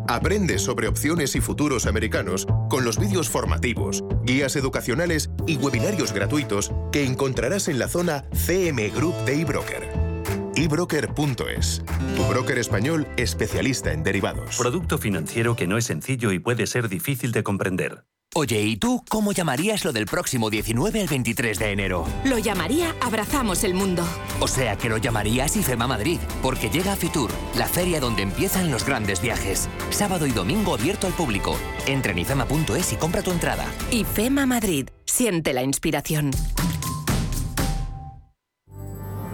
[0.08, 6.72] Aprende sobre opciones y futuros americanos con los vídeos formativos, guías educacionales y webinarios gratuitos
[6.92, 9.90] que encontrarás en la zona CM Group de eBroker.
[10.56, 11.84] ebroker.es,
[12.16, 14.58] tu broker español especialista en derivados.
[14.58, 18.06] Producto financiero que no es sencillo y puede ser difícil de comprender.
[18.38, 22.06] Oye, ¿y tú cómo llamarías lo del próximo 19 al 23 de enero?
[22.26, 24.04] Lo llamaría Abrazamos el Mundo.
[24.41, 28.71] O sea que lo llamarías IFEMA Madrid, porque llega a Fitur, la feria donde empiezan
[28.71, 29.69] los grandes viajes.
[29.89, 31.58] Sábado y domingo abierto al público.
[31.88, 33.71] Entra en ifema.es y compra tu entrada.
[33.91, 34.89] IFEMA Madrid.
[35.06, 36.32] Siente la inspiración.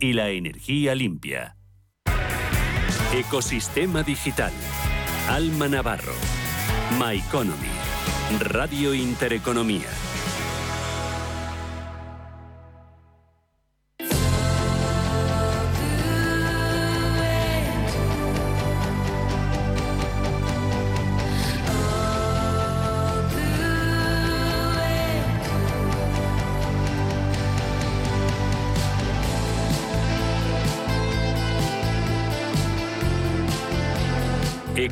[0.00, 1.56] y la energía limpia.
[3.12, 4.52] Ecosistema Digital.
[5.28, 6.14] Alma Navarro.
[6.98, 7.68] My Economy.
[8.40, 10.13] Radio Intereconomía.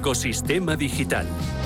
[0.02, 1.61] Ecosistema Digital.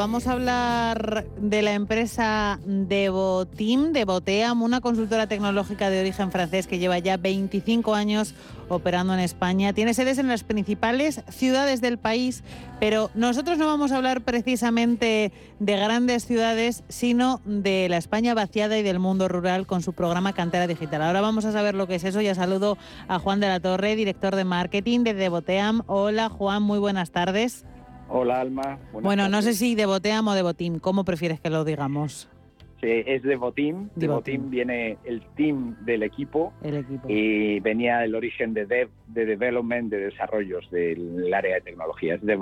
[0.00, 6.78] Vamos a hablar de la empresa Devoteam, Devoteam, una consultora tecnológica de origen francés que
[6.78, 8.34] lleva ya 25 años
[8.70, 9.74] operando en España.
[9.74, 12.44] Tiene sedes en las principales ciudades del país,
[12.80, 18.78] pero nosotros no vamos a hablar precisamente de grandes ciudades, sino de la España vaciada
[18.78, 21.02] y del mundo rural con su programa Cantera Digital.
[21.02, 22.22] Ahora vamos a saber lo que es eso.
[22.22, 25.82] Ya saludo a Juan de la Torre, director de marketing de Devoteam.
[25.88, 27.66] Hola Juan, muy buenas tardes.
[28.12, 28.78] Hola, Alma.
[28.92, 30.80] bueno, no sé si de Boteam o de Botim.
[30.80, 32.28] ¿Cómo prefieres que lo digamos?
[32.82, 33.88] Es de Botim
[34.50, 36.52] viene el team del equipo.
[36.62, 37.06] El equipo.
[37.08, 42.14] Y venía el origen de dev, de development, de desarrollos del área de tecnología.
[42.14, 42.38] Es de.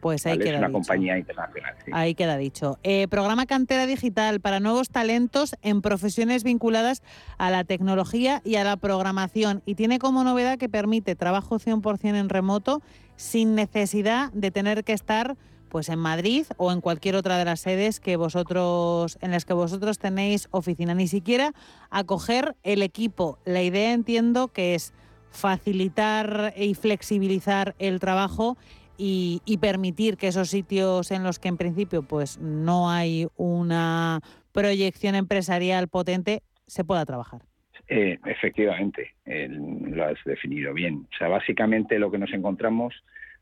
[0.00, 0.72] Pues ahí queda Es una dicho.
[0.72, 1.74] compañía internacional.
[1.84, 1.90] sí.
[1.94, 2.78] Ahí queda dicho.
[2.82, 7.02] Eh, programa Cantera Digital para nuevos talentos en profesiones vinculadas
[7.38, 9.62] a la tecnología y a la programación.
[9.66, 12.80] Y tiene como novedad que permite trabajo 100% en remoto
[13.16, 15.36] sin necesidad de tener que estar
[15.70, 19.54] pues en Madrid o en cualquier otra de las sedes que vosotros en las que
[19.54, 21.52] vosotros tenéis oficina, ni siquiera
[21.88, 23.38] acoger el equipo.
[23.46, 24.92] La idea entiendo que es
[25.30, 28.58] facilitar y flexibilizar el trabajo
[29.02, 34.20] y, permitir que esos sitios en los que en principio pues no hay una
[34.52, 37.40] proyección empresarial potente se pueda trabajar.
[37.88, 41.06] Eh, efectivamente, lo has definido bien.
[41.12, 42.94] O sea, básicamente lo que nos encontramos,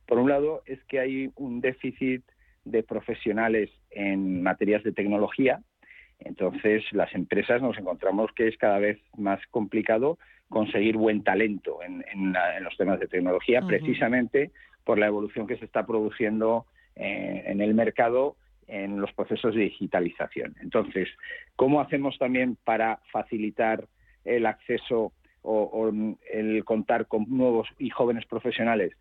[0.09, 2.23] por un lado, es que hay un déficit
[2.65, 5.61] de profesionales en materias de tecnología.
[6.19, 12.05] Entonces, las empresas nos encontramos que es cada vez más complicado conseguir buen talento en,
[12.13, 14.51] en la- en los temas de tecnología, precisamente
[14.85, 16.65] por la evolución que se está produciendo
[16.97, 18.35] eh, en el mercado
[18.67, 20.57] en los procesos de digitalización.
[20.61, 21.09] Entonces,
[21.55, 23.87] ¿cómo hacemos también para facilitar
[24.25, 25.91] el acceso o,
[26.33, 28.93] el contar con nuevos y jóvenes profesionales,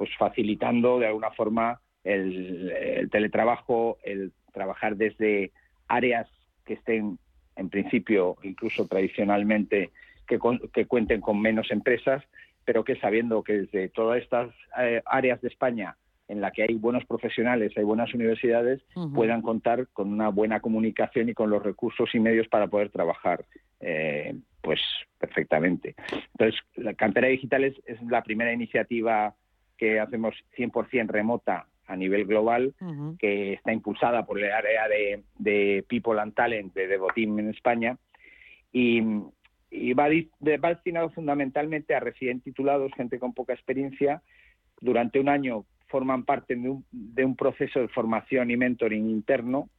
[0.00, 5.52] pues facilitando de alguna forma el, teletrabajo, el trabajar desde
[5.88, 6.26] áreas
[6.64, 7.18] que estén,
[7.54, 9.90] en principio, incluso tradicionalmente,
[10.26, 10.38] que,
[10.72, 12.24] que cuenten con menos empresas,
[12.64, 14.48] pero que sabiendo que desde todas estas
[14.78, 15.98] eh, áreas de España
[16.28, 18.80] en la que hay buenos profesionales, hay buenas universidades,
[19.14, 23.44] puedan contar con una buena comunicación y con los recursos y medios para poder trabajar
[23.80, 24.80] eh, pues
[25.18, 25.94] perfectamente.
[26.32, 27.74] Entonces, la cantera digital es,
[28.08, 29.34] la primera iniciativa
[29.80, 32.74] que hacemos 100% remota a nivel global,
[33.18, 34.86] que está impulsada por el área
[35.38, 37.96] de, People and Talent de Devoteam en España
[38.72, 39.00] y,
[39.94, 40.08] va,
[40.62, 44.22] va destinado fundamentalmente a residentes titulados, gente con poca experiencia.
[44.82, 49.70] Durante un año forman parte de un, de un proceso de formación y mentoring interno,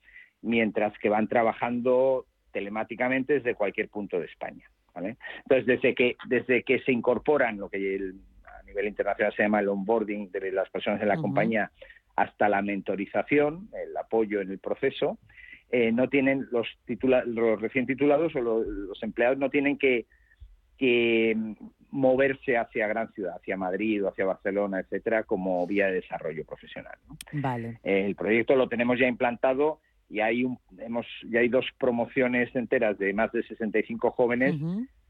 [0.41, 4.67] mientras que van trabajando telemáticamente desde cualquier punto de España.
[4.95, 8.11] Entonces, desde que, desde que se incorporan lo que
[8.71, 11.71] nivel internacional se llama el onboarding de las personas en la compañía
[12.15, 15.17] hasta la mentorización, el apoyo en el proceso,
[15.71, 16.67] eh, no tienen los,
[17.25, 20.05] los recién titulados o los empleados no tienen que
[20.81, 21.37] que
[21.91, 26.97] moverse hacia gran ciudad, hacia Madrid o hacia Barcelona, etcétera, como vía de desarrollo profesional.
[27.33, 27.77] Vale.
[27.83, 32.97] El proyecto lo tenemos ya implantado y hay un, hemos ya hay dos promociones enteras
[32.97, 34.55] de más de 65 jóvenes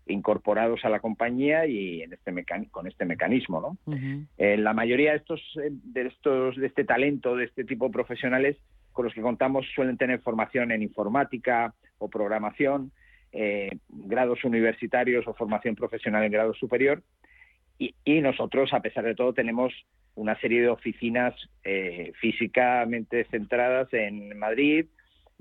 [0.08, 2.34] incorporados a la compañía y en este
[2.72, 3.96] con este mecanismo, ¿no?
[4.38, 8.58] Eh, la mayoría de estos de estos de este talento de este tipo de profesionales
[8.92, 12.92] con los que contamos suelen tener formación en informática o programación
[13.32, 17.02] eh, grados universitarios o formación profesional en grado superior.
[17.80, 19.74] Y, nosotros, a pesar de todo, tenemos
[20.14, 21.34] una serie de oficinas
[21.64, 24.86] eh, físicamente centradas en Madrid,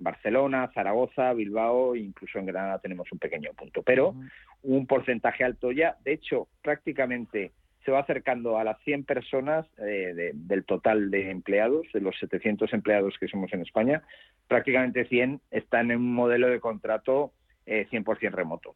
[0.00, 3.82] Barcelona, Zaragoza, Bilbao, incluso en Granada tenemos un pequeño punto.
[3.82, 4.14] Pero
[4.62, 7.52] un porcentaje alto ya, de hecho, prácticamente
[7.84, 12.72] se va acercando a las 100 personas eh, del total de empleados, de los 700
[12.74, 14.02] empleados que somos en España,
[14.48, 17.32] prácticamente 100 están en un modelo de contrato
[17.66, 18.74] 100% eh, remoto.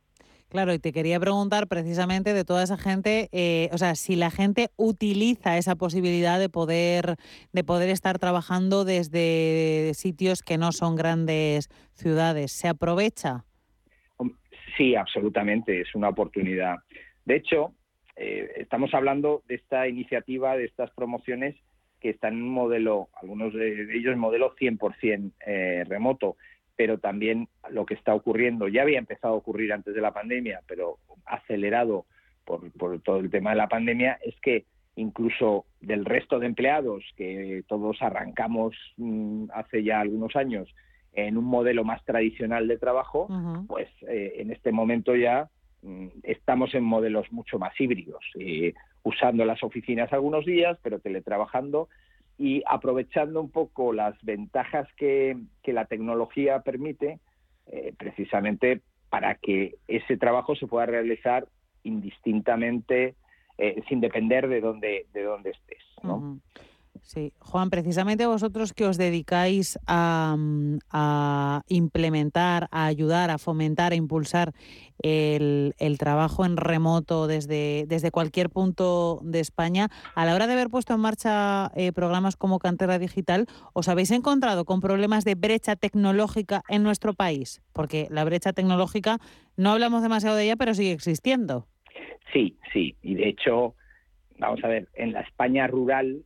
[0.48, 4.30] Claro, y te quería preguntar precisamente de toda esa gente, eh, o sea, si la
[4.30, 7.16] gente utiliza esa posibilidad de poder,
[7.52, 13.44] de poder estar trabajando desde sitios que no son grandes ciudades, ¿se aprovecha?
[14.76, 16.76] Sí, absolutamente, es una oportunidad.
[17.24, 17.74] De hecho,
[18.16, 21.56] eh, estamos hablando de esta iniciativa, de estas promociones
[22.00, 25.32] que están en un modelo, algunos de ellos modelo 100%
[25.86, 26.36] remoto
[26.76, 30.60] pero también lo que está ocurriendo, ya había empezado a ocurrir antes de la pandemia,
[30.66, 32.06] pero acelerado
[32.44, 32.70] por,
[33.00, 34.64] todo el tema de la pandemia, es que
[34.96, 40.72] incluso del resto de empleados que todos arrancamos mm, hace ya algunos años
[41.12, 43.28] en un modelo más tradicional de trabajo,
[43.68, 45.48] pues eh, en este momento ya
[45.82, 51.88] mm, estamos en modelos mucho más híbridos, eh, usando las oficinas algunos días, pero teletrabajando
[52.38, 57.20] y aprovechando un poco las ventajas que, la tecnología permite,
[57.66, 61.46] eh, precisamente para que ese trabajo se pueda realizar
[61.84, 63.14] indistintamente,
[63.58, 65.82] eh, sin depender de dónde, de dónde estés.
[66.02, 66.40] ¿no?
[67.04, 74.54] Sí, Juan, precisamente vosotros que os dedicáis a, implementar, a ayudar, a fomentar, a impulsar
[75.02, 80.70] el, trabajo en remoto desde, desde, cualquier punto de España, a la hora de haber
[80.70, 85.76] puesto en marcha eh, programas como Cantera Digital, ¿os habéis encontrado con problemas de brecha
[85.76, 87.62] tecnológica en nuestro país?
[87.74, 89.18] Porque la brecha tecnológica,
[89.58, 91.66] no hablamos demasiado de ella, pero sigue existiendo.
[92.32, 93.74] Sí, sí, y de hecho,
[94.38, 96.24] vamos a ver, en la España rural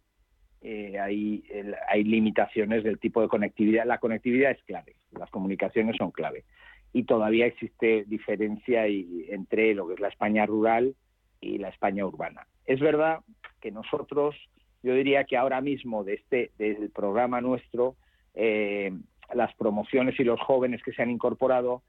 [0.61, 1.45] eh, hay,
[1.89, 3.87] hay limitaciones del tipo de conectividad.
[3.87, 6.45] La conectividad es clave, las comunicaciones son clave.
[6.93, 10.95] Y todavía existe diferencia entre lo que es la España rural
[11.41, 12.47] y la España urbana.
[12.67, 13.21] Es verdad
[13.61, 14.35] que nosotros,
[14.83, 17.97] yo diría que ahora mismo de este, del programa nuestro,
[18.35, 18.93] eh,
[19.35, 21.83] las promociones y los jóvenes que se han incorporado,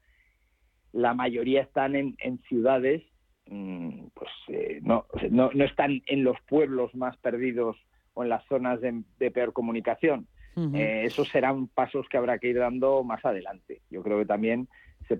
[0.92, 3.02] la mayoría están en, ciudades,
[3.46, 7.76] mm, pues eh, no, no, están en los pueblos más perdidos
[8.14, 10.26] o en las zonas de, peor comunicación.
[10.74, 13.80] Eh, esos serán pasos que habrá que ir dando más adelante.
[13.90, 14.68] Yo creo que también
[15.08, 15.18] se,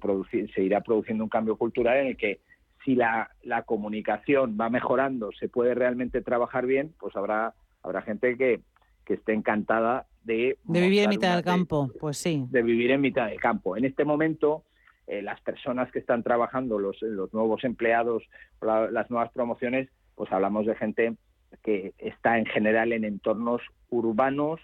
[0.49, 2.41] se irá produciendo un cambio cultural en el que
[2.85, 8.37] si la, la, comunicación va mejorando, se puede realmente trabajar bien, pues habrá, habrá gente
[8.37, 8.61] que,
[9.05, 10.59] que esté encantada de...
[10.65, 12.45] De vivir en mitad del campo, pues sí.
[12.51, 13.77] De vivir en mitad del campo.
[13.77, 14.65] En este momento,
[15.07, 18.23] eh, las personas que están trabajando, los, los nuevos empleados,
[18.63, 21.17] las nuevas promociones, pues hablamos de gente
[21.63, 24.61] que está en general en entornos urbanos,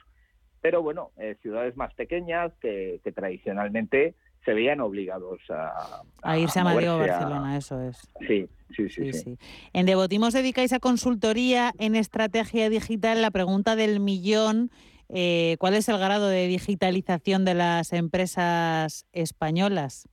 [0.60, 4.14] pero bueno, eh, ciudades más pequeñas que, tradicionalmente
[4.44, 8.08] se veían obligados a, a irse a, Madrid o Barcelona, eso es.
[8.26, 9.38] Sí, sí, sí, sí,
[9.72, 13.22] En Devotimos dedicáis a consultoría en estrategia digital.
[13.22, 14.70] La pregunta del millón,
[15.08, 20.08] eh, ¿cuál es el grado de digitalización de las empresas españolas?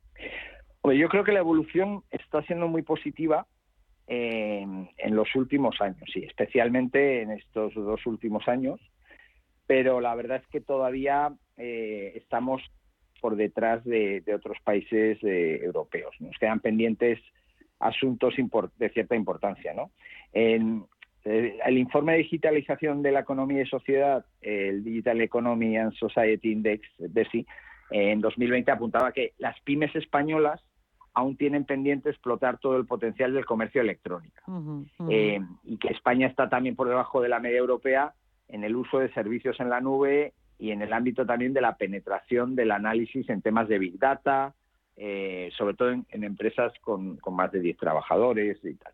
[0.84, 3.48] yo creo que la evolución está siendo muy positiva
[4.08, 8.80] en, los últimos años, sí, especialmente en estos dos últimos años,
[9.68, 12.62] pero la verdad es que todavía eh, estamos
[13.22, 16.14] por detrás de, otros países eh, europeos.
[16.20, 17.20] Nos quedan pendientes
[17.80, 18.34] asuntos
[18.78, 19.74] de cierta importancia.
[19.74, 19.92] ¿no?
[20.34, 20.86] En,
[21.26, 26.52] eh, el informe de digitalización de la economía y sociedad, el Digital Economy and Society
[26.52, 27.46] Index, DESI,
[27.92, 30.62] en 2020 apuntaba que las pymes españolas
[31.14, 34.42] aún tienen pendiente explotar todo el potencial del comercio electrónico
[35.10, 38.14] eh, y que España está también por debajo de la media europea
[38.48, 41.76] en el uso de servicios en la nube y en el ámbito también de la
[41.76, 44.54] penetración del análisis en temas de Big Data,
[44.96, 48.94] eh, sobre todo en, empresas con, más de 10 trabajadores y tal.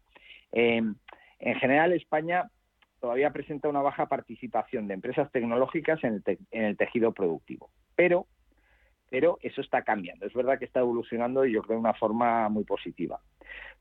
[0.51, 0.95] Em,
[1.39, 2.49] en general, España
[2.99, 8.27] todavía presenta una baja participación de empresas tecnológicas en el, tejido productivo, pero,
[9.09, 10.25] pero eso está cambiando.
[10.25, 13.19] Es verdad que está evolucionando y yo creo de una forma muy positiva.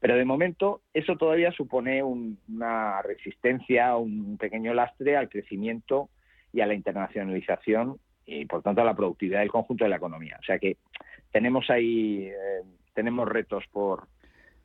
[0.00, 6.08] Pero de momento eso todavía supone una resistencia, un pequeño lastre al crecimiento
[6.52, 10.38] y a la internacionalización y por tanto a la productividad del conjunto de la economía.
[10.40, 10.76] O sea que
[11.32, 12.62] tenemos ahí eh,
[12.94, 14.08] tenemos retos por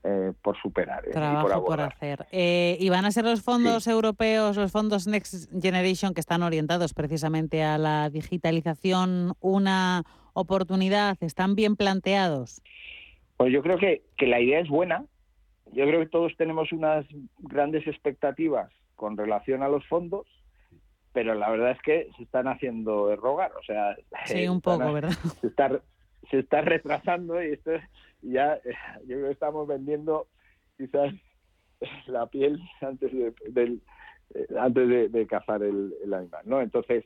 [0.04, 1.08] eh, por superar.
[1.08, 2.28] Eh, Trabajo por, hacer.
[2.32, 7.64] y van a ser los fondos europeos, los fondos Next Generation, que están orientados precisamente
[7.64, 11.18] a la digitalización, una oportunidad?
[11.22, 12.62] ¿Están bien planteados?
[13.38, 15.06] Pues yo creo que, que la idea es buena.
[15.72, 17.06] Yo creo que todos tenemos unas
[17.40, 20.28] grandes expectativas con relación a los fondos
[21.14, 23.96] pero la verdad es que se están haciendo rogar, o sea,
[24.26, 25.12] sí, un poco, ¿verdad?
[25.40, 25.80] Se está,
[26.30, 27.72] se está retrasando y esto
[28.24, 28.60] ya,
[29.02, 30.28] yo creo que estamos vendiendo
[30.78, 31.14] quizás
[32.08, 33.82] la piel antes de, del,
[34.34, 36.62] eh, antes de, cazar el, animal, ¿no?
[36.62, 37.06] Entonces,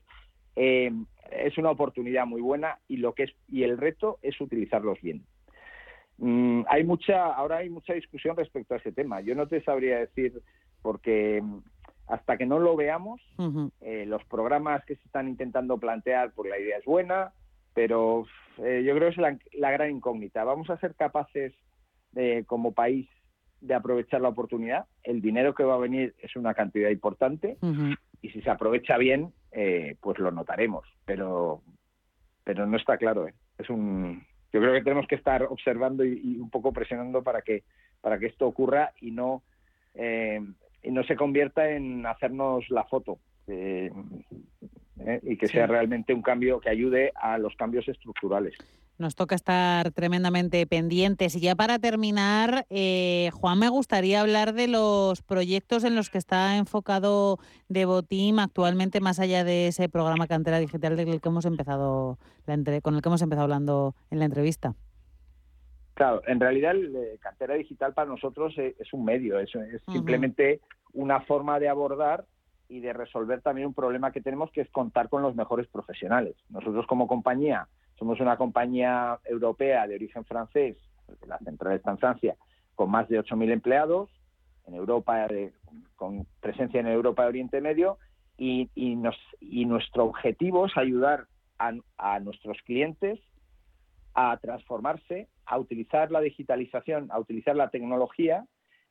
[0.55, 0.91] eh,
[1.31, 5.25] es una oportunidad muy buena y lo que es y el reto es utilizarlos bien.
[6.17, 9.21] Mm, hay mucha, ahora hay mucha discusión respecto a ese tema.
[9.21, 10.41] Yo no te sabría decir
[10.81, 11.43] porque
[12.07, 13.21] hasta que no lo veamos,
[13.81, 17.33] eh, los programas que se están intentando plantear, pues la idea es buena,
[17.77, 18.25] pero
[18.57, 20.43] eh, yo creo que es la, gran incógnita.
[20.43, 21.53] ¿Vamos a ser capaces,
[22.47, 23.07] como país,
[23.61, 24.87] de aprovechar la oportunidad?
[25.03, 27.59] El dinero que va a venir es una cantidad importante
[28.23, 31.61] y si se aprovecha bien, eh, pues lo notaremos, pero,
[32.43, 33.27] pero no está claro.
[33.59, 37.63] Es un, yo creo que tenemos que estar observando y, un poco presionando para que,
[38.01, 39.43] para que esto ocurra y no
[39.93, 43.19] y no se convierta en hacernos la foto
[44.99, 48.55] eh, y que sea realmente un cambio que ayude a los cambios estructurales.
[48.97, 51.35] Nos toca estar tremendamente pendientes.
[51.35, 56.17] Y ya para terminar, eh, Juan, me gustaría hablar de los proyectos en los que
[56.17, 57.37] está enfocado
[57.69, 62.17] Devoteam actualmente, más allá de ese programa Cantera Digital del que hemos empezado
[62.81, 64.73] con el que hemos empezado hablando en la entrevista.
[65.97, 69.49] Claro, en realidad la eh, cartera digital para nosotros eh, es, un medio, es,
[69.91, 70.61] simplemente
[70.93, 72.25] una forma de abordar
[72.69, 76.35] y de resolver también un problema que tenemos que es contar con los mejores profesionales.
[76.49, 80.77] Nosotros como compañía somos una compañía europea de origen francés,
[81.25, 82.35] la central está en Francia,
[82.75, 84.09] con más de 8.000 empleados,
[84.67, 85.53] en Europa, eh,
[85.95, 87.97] con presencia en Europa de Oriente Medio,
[88.37, 88.69] y,
[89.65, 91.25] nuestro objetivo es ayudar
[91.57, 93.19] a nuestros clientes
[94.17, 98.45] a transformarse, a utilizar la digitalización, a utilizar la tecnología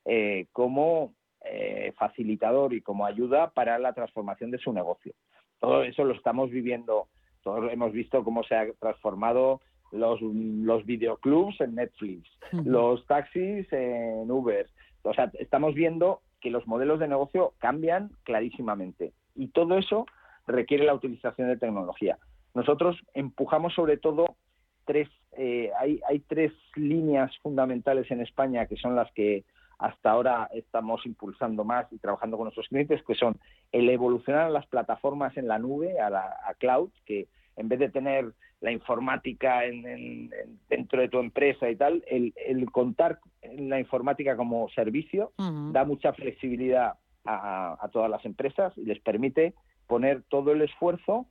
[0.05, 1.15] eh, como
[1.51, 5.13] eh, facilitador y como ayuda para la transformación de su negocio.
[5.61, 7.09] Todo eso lo estamos viviendo,
[7.43, 9.61] todos hemos visto cómo se ha transformado
[9.93, 14.69] los, los videoclubs en Netflix, los taxis en Uber.
[15.03, 20.07] O sea, estamos viendo que los modelos de negocio cambian clarísimamente y todo eso
[20.47, 22.19] requiere la utilización de tecnología.
[22.55, 24.37] Nosotros empujamos sobre todo
[24.85, 29.45] tres, eh, hay, hay tres líneas fundamentales en España que son las que
[29.79, 33.37] hasta ahora estamos impulsando más y trabajando con nuestros clientes, que son
[33.73, 38.33] el evolucionar las plataformas en la nube, a, la, cloud, que en vez de tener
[38.61, 40.31] la informática en,
[40.69, 42.33] dentro de tu empresa y tal, el,
[42.71, 48.85] contar en la informática como servicio da mucha flexibilidad a, a, todas las empresas y
[48.85, 49.55] les permite
[49.87, 51.27] poner todo el esfuerzo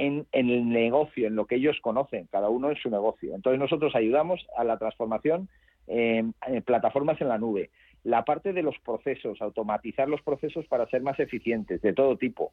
[0.00, 3.34] en, el negocio, en lo que ellos conocen, cada uno en su negocio.
[3.34, 5.48] Entonces nosotros ayudamos a la transformación
[5.86, 6.34] en,
[6.64, 7.70] plataformas en la nube.
[8.02, 12.52] La parte de los procesos, automatizar los procesos para ser más eficientes, de todo tipo.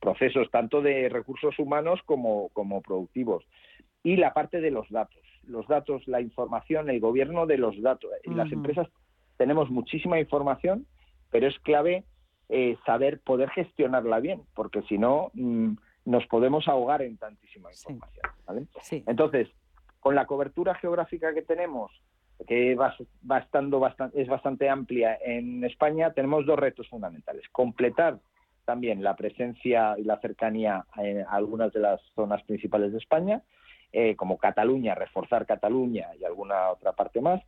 [0.00, 3.44] Procesos tanto de recursos humanos como, como productivos.
[4.02, 5.22] Y la parte de los datos.
[5.46, 8.10] los datos, la información, el gobierno de los datos.
[8.24, 8.88] Y las empresas
[9.36, 10.86] tenemos muchísima información,
[11.30, 12.04] pero es clave
[12.48, 15.72] eh, saber poder gestionarla bien, porque si no mm,
[16.04, 18.68] nos podemos ahogar en tantísima información.
[19.06, 19.48] Entonces,
[20.00, 21.90] con la cobertura geográfica que tenemos,
[22.46, 27.48] que es bastante amplia en España, tenemos dos retos fundamentales.
[27.50, 28.18] Completar
[28.64, 33.42] también la presencia y la cercanía en algunas de las zonas principales de España,
[33.92, 37.40] eh, como Cataluña, reforzar Cataluña y alguna otra parte más,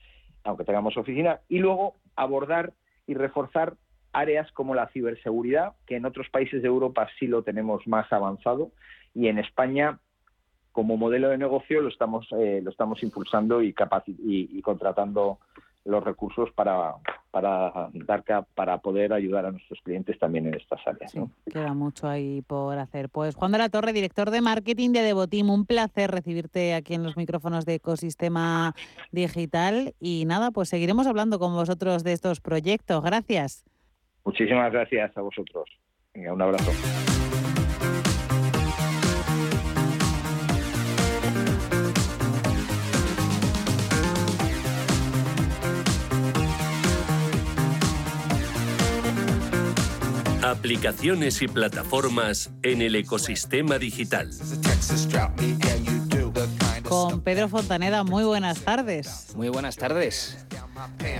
[0.44, 2.72] aunque tengamos oficina, y luego abordar
[3.06, 3.74] y reforzar
[4.12, 8.70] áreas como la ciberseguridad, que en otros países de Europa sí lo tenemos más avanzado,
[9.12, 9.98] y en España
[10.72, 13.74] como modelo de negocio lo estamos eh, lo estamos impulsando y,
[14.18, 15.38] y, contratando
[15.84, 16.94] los recursos para,
[17.30, 18.22] para dar
[18.54, 21.14] para poder ayudar a nuestros clientes también en estas áreas.
[21.50, 23.08] Queda mucho ahí por hacer.
[23.08, 27.04] Pues Juan de la Torre, director de marketing de Devotim, un placer recibirte aquí en
[27.04, 28.74] los micrófonos de Ecosistema
[29.12, 33.02] Digital y nada, pues seguiremos hablando con vosotros de estos proyectos.
[33.02, 33.64] Gracias.
[34.24, 35.70] Muchísimas gracias a vosotros.
[36.14, 36.70] un abrazo.
[50.48, 54.30] Aplicaciones y plataformas en el ecosistema digital.
[56.88, 59.34] Con Pedro Fontaneda, muy buenas tardes.
[59.36, 60.46] Muy buenas tardes.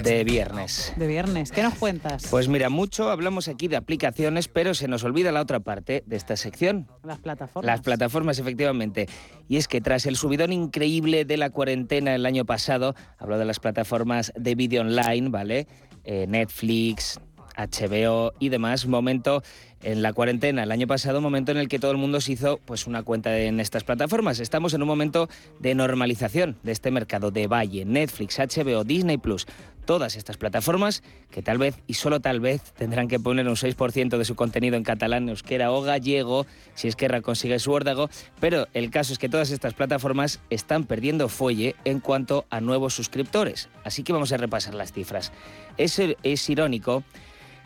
[0.02, 0.94] De viernes.
[0.96, 1.52] De viernes.
[1.52, 2.26] ¿Qué nos cuentas?
[2.30, 6.16] Pues mira, mucho hablamos aquí de aplicaciones, pero se nos olvida la otra parte de
[6.16, 6.88] esta sección.
[7.04, 7.66] Las plataformas.
[7.66, 9.10] Las plataformas, efectivamente.
[9.46, 13.44] Y es que tras el subidón increíble de la cuarentena el año pasado, hablo de
[13.44, 15.66] las plataformas de vídeo online, ¿vale?
[16.04, 17.20] Eh, Netflix,
[17.58, 19.42] HBO y demás, momento
[19.82, 22.58] en la cuarentena el año pasado, momento en el que todo el mundo se hizo
[22.64, 24.40] pues una cuenta en estas plataformas.
[24.40, 25.28] Estamos en un momento
[25.60, 29.46] de normalización de este mercado de valle, Netflix, HBO, Disney Plus,
[29.84, 34.18] todas estas plataformas que tal vez y solo tal vez tendrán que poner un 6%
[34.18, 38.66] de su contenido en catalán, euskera o gallego, si es que consigue su órdago, pero
[38.74, 43.68] el caso es que todas estas plataformas están perdiendo fuelle en cuanto a nuevos suscriptores.
[43.84, 45.32] Así que vamos a repasar las cifras.
[45.78, 47.02] Es, es irónico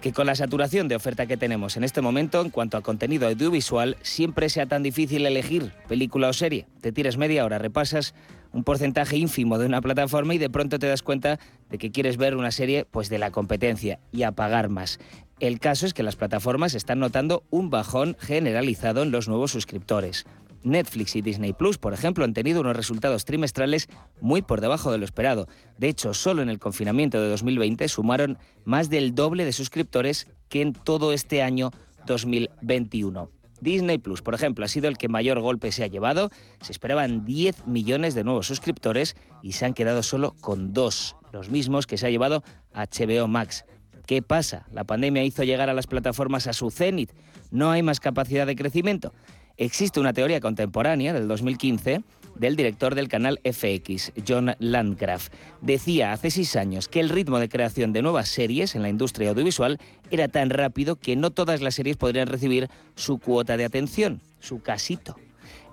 [0.03, 3.29] que con la saturación de oferta que tenemos en este momento en cuanto a contenido
[3.29, 6.67] audiovisual, siempre sea tan difícil elegir película o serie.
[6.81, 8.13] Te tiras media hora, repasas
[8.53, 11.39] un porcentaje ínfimo de una plataforma y de pronto te das cuenta
[11.71, 14.99] de que quieres ver una serie pues de la competencia y a pagar más.
[15.39, 20.27] El caso es que las plataformas están notando un bajón generalizado en los nuevos suscriptores.
[20.65, 23.89] Netflix y Disney Plus, por ejemplo, han tenido unos resultados trimestrales
[24.21, 25.49] muy por debajo de lo esperado.
[25.79, 30.63] De hecho, solo en el confinamiento de 2020 sumaron más del doble de suscriptores que
[30.63, 31.71] en todo este año
[32.07, 33.31] 2021.
[33.61, 36.31] Disney Plus, por ejemplo, ha sido el que mayor golpe se ha llevado.
[36.61, 41.49] Se esperaban 10 millones de nuevos suscriptores y se han quedado solo con dos, los
[41.49, 42.43] mismos que se ha llevado
[42.75, 43.65] HBO Max.
[44.05, 44.67] ¿Qué pasa?
[44.73, 47.13] La pandemia hizo llegar a las plataformas a su cenit.
[47.53, 49.13] No hay más capacidad de crecimiento.
[49.57, 52.03] Existe una teoría contemporánea del 2015
[52.35, 55.29] del director del canal FX, John Landgraf.
[55.61, 59.31] Decía hace seis años que el ritmo de creación de nuevas series en la industria
[59.31, 59.79] audiovisual
[60.11, 64.63] era tan rápido que no todas las series podrían recibir su cuota de atención, su
[64.63, 65.17] casito.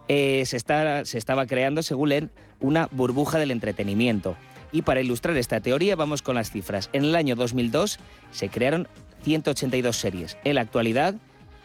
[0.07, 4.35] Eh, se, se estaba creando, según él, una burbuja del entretenimiento.
[4.71, 6.89] Y para ilustrar esta teoría vamos con las cifras.
[6.93, 7.99] En el año 2002
[8.31, 8.87] se crearon
[9.23, 10.37] 182 series.
[10.43, 11.15] En la actualidad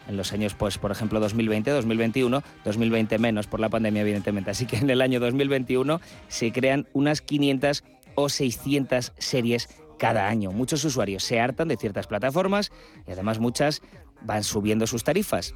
[0.07, 4.51] en los años, pues, por ejemplo, 2020, 2021, 2020 menos por la pandemia, evidentemente.
[4.51, 7.83] Así que en el año 2021 se crean unas 500
[8.15, 10.51] o 600 series cada año.
[10.51, 12.71] Muchos usuarios se hartan de ciertas plataformas
[13.07, 13.81] y además muchas
[14.21, 15.53] van subiendo sus tarifas.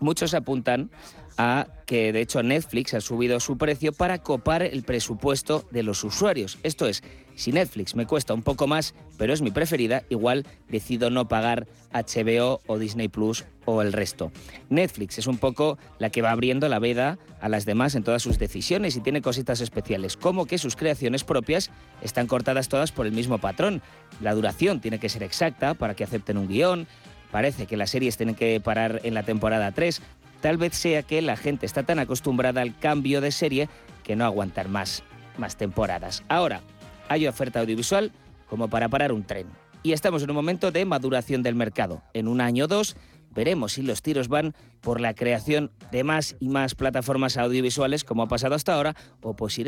[0.00, 0.90] Muchos apuntan
[1.38, 6.04] a que de hecho Netflix ha subido su precio para copar el presupuesto de los
[6.04, 6.58] usuarios.
[6.64, 7.02] Esto es,
[7.36, 11.68] si Netflix me cuesta un poco más, pero es mi preferida, igual decido no pagar
[11.92, 14.32] HBO o Disney Plus o el resto.
[14.68, 18.22] Netflix es un poco la que va abriendo la veda a las demás en todas
[18.22, 21.70] sus decisiones y tiene cositas especiales, como que sus creaciones propias
[22.02, 23.80] están cortadas todas por el mismo patrón.
[24.20, 26.88] La duración tiene que ser exacta para que acepten un guion,
[27.30, 30.00] Parece que las series tienen que parar en la temporada 3.
[30.40, 33.68] Tal vez sea que la gente está tan acostumbrada al cambio de serie
[34.04, 35.02] que no aguantar más,
[35.36, 36.22] más temporadas.
[36.28, 36.62] Ahora,
[37.08, 38.12] hay oferta audiovisual
[38.48, 39.46] como para parar un tren.
[39.82, 42.02] Y estamos en un momento de maduración del mercado.
[42.14, 42.96] En un año o dos
[43.34, 48.22] veremos si los tiros van por la creación de más y más plataformas audiovisuales como
[48.22, 49.64] ha pasado hasta ahora o, por si,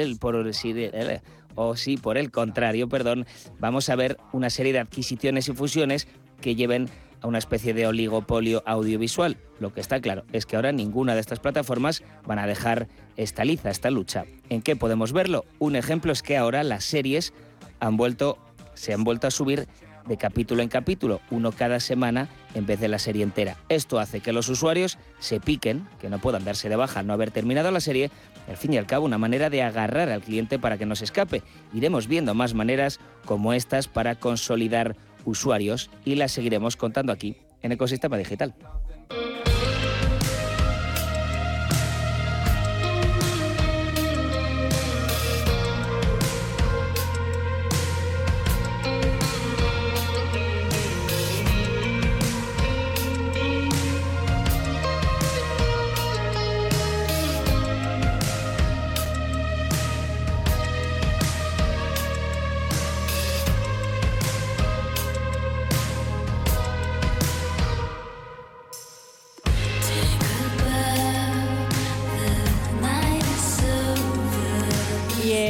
[1.55, 3.27] o si por el contrario, perdón,
[3.59, 6.09] vamos a ver una serie de adquisiciones y fusiones
[6.41, 6.89] que lleven
[7.21, 9.37] a una especie de oligopolio audiovisual.
[9.59, 13.45] Lo que está claro es que ahora ninguna de estas plataformas van a dejar esta
[13.45, 14.25] liza, esta lucha.
[14.49, 15.45] ¿En qué podemos verlo?
[15.59, 17.33] Un ejemplo es que ahora las series
[17.79, 18.39] han vuelto,
[18.75, 19.68] se han vuelto a subir
[20.07, 23.57] de capítulo en capítulo, uno cada semana en vez de la serie entera.
[23.68, 27.31] Esto hace que los usuarios se piquen, que no puedan darse de baja no haber
[27.31, 28.11] terminado la serie,
[28.49, 31.05] al fin y al cabo una manera de agarrar al cliente para que no se
[31.05, 31.43] escape.
[31.73, 37.73] Iremos viendo más maneras como estas para consolidar usuarios y las seguiremos contando aquí en
[37.73, 38.55] Ecosistema Digital.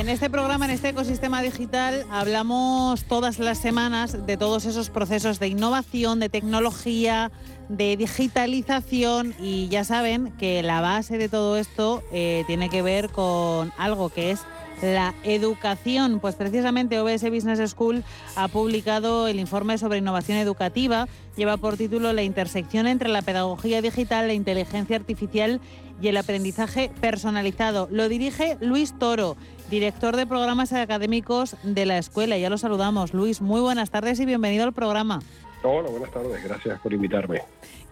[0.09, 5.49] Este programa, en este ecosistema digital, hablamos todas las semanas de todos esos procesos de
[5.49, 7.31] innovación, de tecnología,
[7.69, 13.11] de digitalización y ya saben que la base de todo esto eh, tiene que ver
[13.11, 14.41] con algo que es
[14.83, 16.21] la educación.
[16.21, 18.05] Pues precisamente OBS Business School
[18.37, 21.09] ha publicado el informe sobre innovación educativa.
[21.37, 25.61] Lleva por título La intersección entre la pedagogía digital, la inteligencia artificial
[26.01, 27.89] y el aprendizaje personalizado.
[27.91, 29.37] Lo dirige Luis Toro,
[29.71, 32.37] director de programas académicos de la escuela.
[32.37, 33.15] Ya lo saludamos.
[33.15, 35.21] Luis, muy buenas tardes y bienvenido al programa.
[35.63, 36.43] Hola, buenas tardes.
[36.43, 37.43] Gracias por invitarme.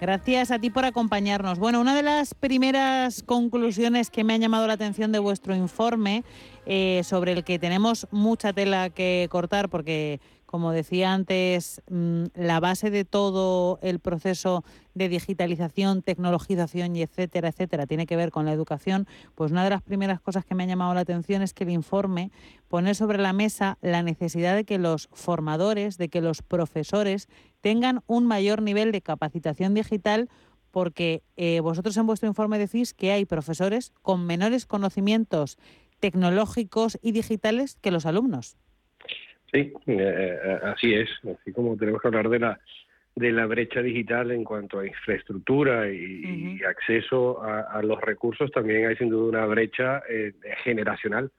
[0.01, 1.59] Gracias a ti por acompañarnos.
[1.59, 6.25] Bueno, una de las primeras conclusiones que me han llamado la atención de vuestro informe,
[6.67, 12.59] eh, sobre el que tenemos mucha tela que cortar, porque como decía antes, mm, la
[12.59, 18.47] base de todo el proceso de digitalización, tecnologización y etcétera, etcétera, tiene que ver con
[18.47, 21.53] la educación, pues una de las primeras cosas que me ha llamado la atención es
[21.53, 22.33] que el informe
[22.67, 27.29] pone sobre la mesa la necesidad de que los formadores, de que los profesores
[27.61, 30.31] tengan un mayor nivel de capacitación digital
[30.71, 35.59] porque eh, vosotros en vuestro informe decís que hay profesores con menores conocimientos
[36.01, 38.57] tecnológicos y digitales que los alumnos.
[39.53, 41.09] Sí, eh, eh, así es.
[41.41, 42.61] Así como tenemos que hablar de la
[43.19, 48.97] de la brecha digital en cuanto a infraestructura y, acceso a, los recursos, también hay
[48.97, 51.31] sin duda una brecha eh, generacional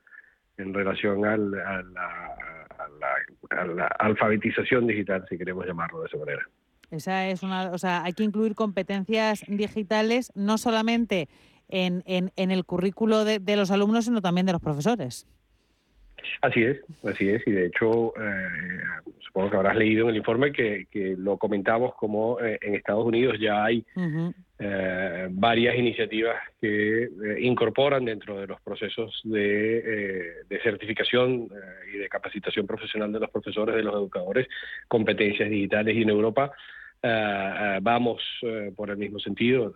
[0.58, 1.82] en relación al, a,
[3.66, 6.42] la, alfabetización digital, si queremos llamarlo de esa manera.
[6.92, 11.30] Esa es una, o sea, hay que incluir competencias digitales no solamente
[11.70, 15.28] en, en, en el currículo de, de los alumnos, sino también de los profesores.
[16.42, 18.82] Así es, así es, y de hecho eh,
[19.20, 23.38] supongo que habrás leído en el informe que, lo comentamos como eh, en Estados Unidos
[23.40, 23.86] ya hay
[24.60, 27.10] eh, varias iniciativas que
[27.40, 31.50] incorporan dentro de los procesos de, de certificación
[31.94, 34.48] y de capacitación profesional de los profesores, de los educadores,
[34.88, 35.96] competencias digitales.
[35.96, 36.52] Y en Europa
[37.82, 38.22] vamos
[38.76, 39.74] por el mismo sentido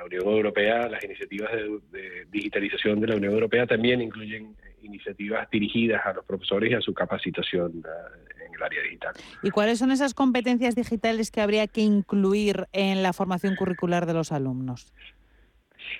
[0.00, 1.50] la Unión Europea, las iniciativas
[1.90, 6.80] de, digitalización de la Unión Europea también incluyen iniciativas dirigidas a los profesores y a
[6.80, 9.14] su capacitación eh, en el área digital.
[9.42, 14.14] ¿Y cuáles son esas competencias digitales que habría que incluir en la formación curricular de
[14.14, 14.92] los alumnos?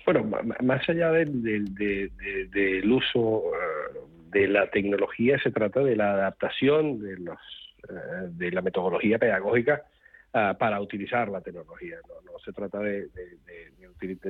[0.06, 0.24] Bueno,
[0.62, 3.98] más allá del, uso eh,
[4.30, 7.38] de la tecnología, se trata de la adaptación de, los,
[7.88, 9.82] eh, de la metodología pedagógica
[10.32, 11.96] Ah, para utilizar la tecnología.
[12.24, 13.08] No, se trata de,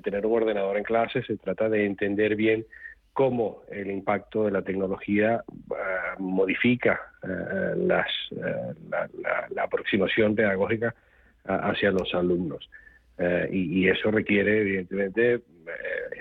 [0.03, 2.65] tener un ordenador en clase, se trata de entender bien
[3.13, 5.45] cómo el impacto de la tecnología
[5.77, 8.07] ah, modifica ah, la,
[9.63, 10.95] aproximación pedagógica
[11.45, 12.71] hacia los alumnos.
[13.51, 15.43] Y, eso requiere, evidentemente, eh,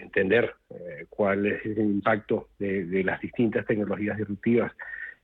[0.02, 4.74] entender eh, cuál es el impacto de, las distintas tecnologías disruptivas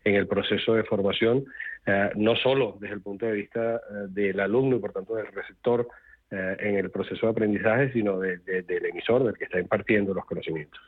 [0.06, 1.46] en el proceso de formación
[1.88, 3.80] eh, no solo desde el punto de vista eh,
[4.10, 5.88] del alumno y por tanto del receptor
[6.32, 8.42] eh, en el proceso de aprendizaje, sino del
[8.90, 10.82] emisor, del que está impartiendo los conocimientos.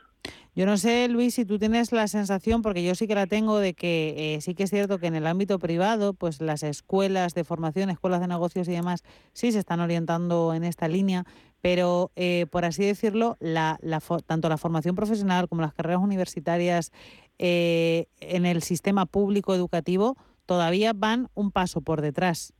[0.56, 3.60] Yo no sé, Luis, si tú tienes la sensación, porque yo sí que la tengo,
[3.60, 7.44] de que sí que es cierto que en el ámbito privado, pues las escuelas de
[7.44, 11.24] formación, escuelas de negocios y demás, sí se están orientando en esta línea,
[11.60, 12.10] pero
[12.50, 13.78] por así decirlo, la,
[14.26, 16.90] tanto la formación profesional como las carreras universitarias
[17.38, 20.16] en el sistema público educativo
[20.46, 22.52] todavía van un paso por detrás.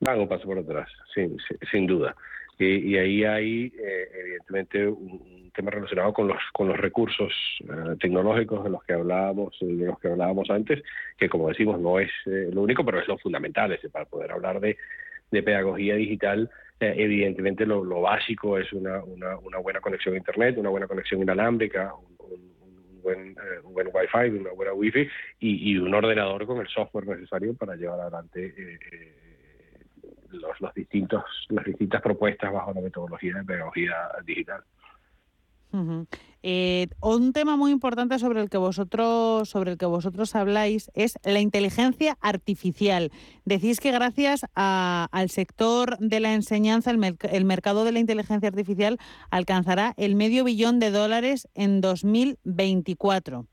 [0.00, 1.36] Van un paso por detrás, sin,
[1.70, 2.14] sin duda.
[2.58, 8.62] Y, ahí hay, eh, evidentemente, un, tema relacionado con los, con los recursos eh, tecnológicos
[8.64, 10.82] de los que hablábamos, de los que hablábamos antes,
[11.16, 14.32] que como decimos no es eh, lo único, pero es lo fundamental, es para poder
[14.32, 14.76] hablar de
[15.30, 20.68] de pedagogía digital, eh, evidentemente lo, básico es una, una, buena conexión a Internet, una
[20.68, 22.15] buena conexión inalámbrica, un,
[23.06, 27.54] buen, eh, un buen Wi-Fi, una buena Wi-Fi y, un ordenador con el software necesario
[27.54, 29.12] para llevar adelante eh,
[30.30, 33.94] los, los distintos, las distintas propuestas bajo la metodología de pedagogía
[34.24, 34.62] digital.
[36.42, 41.18] Eh, un tema muy importante sobre el que vosotros sobre el que vosotros habláis es
[41.24, 43.10] la inteligencia artificial.
[43.44, 48.98] Decís que gracias al sector de la enseñanza el, el, mercado de la inteligencia artificial
[49.30, 53.46] alcanzará el medio billón de dólares en 2024.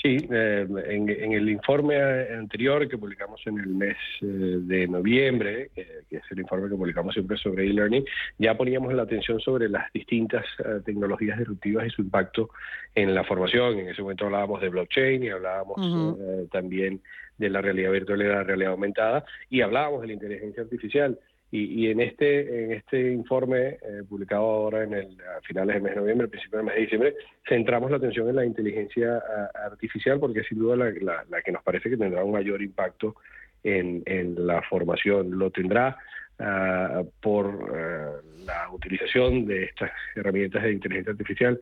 [0.00, 6.16] Sí, eh, en, el informe anterior que publicamos en el mes eh, de noviembre, que
[6.16, 8.04] es el informe que publicamos siempre sobre e-learning,
[8.38, 12.50] ya poníamos la atención sobre las distintas eh, tecnologías disruptivas y su impacto
[12.94, 13.80] en la formación.
[13.80, 17.00] En ese momento hablábamos de blockchain y hablábamos también
[17.36, 21.18] de la realidad virtual y la realidad aumentada y hablábamos de la inteligencia artificial.
[21.50, 25.94] Y, en este en este informe eh, publicado ahora en el, a finales del mes
[25.94, 27.14] de noviembre, principios del mes de diciembre,
[27.48, 29.22] centramos la atención en la inteligencia
[29.64, 33.16] artificial porque es sin duda la, la, que nos parece que tendrá un mayor impacto
[33.64, 35.38] en, en la formación.
[35.38, 35.96] Lo tendrá
[36.38, 41.58] ah, por ah, la utilización de estas herramientas de inteligencia artificial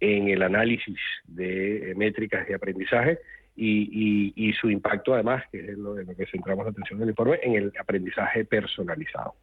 [0.00, 3.18] en el análisis de métricas de aprendizaje
[3.58, 7.38] y, su impacto además, que es lo, en lo que centramos la atención del informe,
[7.42, 9.34] en el aprendizaje personalizado.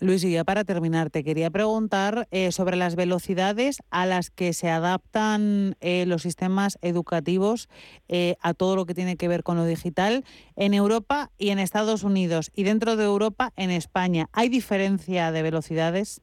[0.00, 4.52] Luis, y ya para terminar, te quería preguntar eh, sobre las velocidades a las que
[4.52, 7.68] se adaptan eh, los sistemas educativos
[8.08, 11.58] eh, a todo lo que tiene que ver con lo digital en Europa y en
[11.58, 14.26] Estados Unidos, y dentro de Europa en España.
[14.32, 16.22] ¿Hay diferencia de velocidades?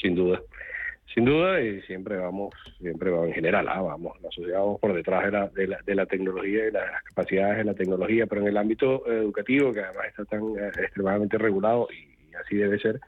[0.00, 0.40] Sin duda.
[1.14, 4.92] Sin duda, y siempre vamos, siempre vamos en general, ah, vamos, la sociedad vamos por
[4.92, 8.40] detrás de la, de la, de la tecnología y las capacidades de la tecnología, pero
[8.40, 12.98] en el ámbito educativo, que además está tan eh, extremadamente regulado y, así debe ser,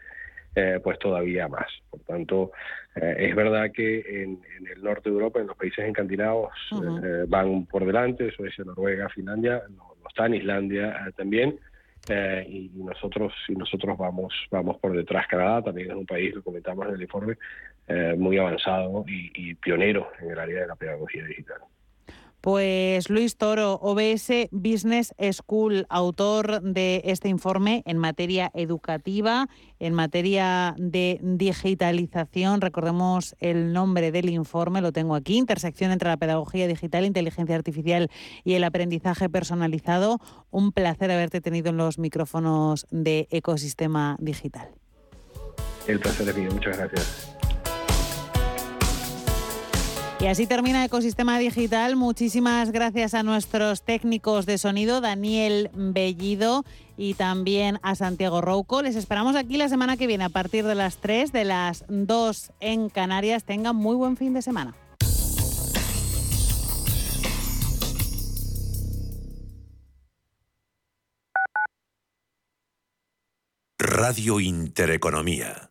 [0.55, 1.67] eh, pues todavía más.
[1.91, 2.53] Por tanto,
[2.95, 4.41] eh, es verdad que en,
[4.73, 6.51] el norte de Europa, en los países encantinados,
[7.27, 11.59] van por delante, Suecia, Noruega, Finlandia, no, no está en Islandia también.
[12.09, 15.27] Eh, y nosotros y nosotros vamos vamos por detrás.
[15.27, 17.37] Canadá también es un país, lo comentamos en el informe,
[17.89, 21.61] eh, muy avanzado y pionero en el área de la pedagogía digital.
[22.41, 29.49] Pues Luis Toro, OBS Business School, autor de este informe en materia educativa,
[29.81, 32.61] en materia de digitalización.
[32.61, 38.11] Recordemos el nombre del informe, lo tengo aquí, intersección entre la pedagogía digital, inteligencia artificial
[38.45, 40.21] y el aprendizaje personalizado.
[40.51, 44.71] Un placer haberte tenido en los micrófonos de Ecosistema Digital.
[45.87, 47.36] El placer es mío, muchas gracias.
[50.19, 51.95] Y así termina Ecosistema Digital.
[51.95, 56.65] Muchísimas gracias a nuestros técnicos de sonido, Daniel Bellido
[56.97, 58.81] y también a Santiago Rouco.
[58.81, 62.53] Les esperamos aquí la semana que viene a partir de las 3, de las 2
[62.61, 63.45] en Canarias.
[63.45, 64.75] Tengan muy buen fin de semana.
[73.79, 75.71] Radio Intereconomía.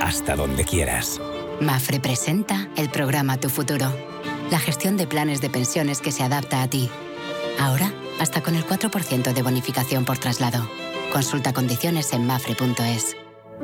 [0.00, 1.20] Hasta donde quieras.
[1.60, 3.92] Mafre presenta el programa Tu Futuro,
[4.50, 6.88] la gestión de planes de pensiones que se adapta a ti.
[7.58, 10.68] Ahora, hasta con el 4% de bonificación por traslado.
[11.12, 13.16] Consulta condiciones en mafre.es.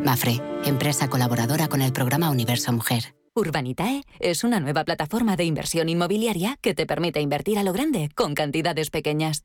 [0.03, 3.15] Mafre, empresa colaboradora con el programa Universo Mujer.
[3.37, 8.09] Urbanitae es una nueva plataforma de inversión inmobiliaria que te permite invertir a lo grande
[8.15, 9.45] con cantidades pequeñas.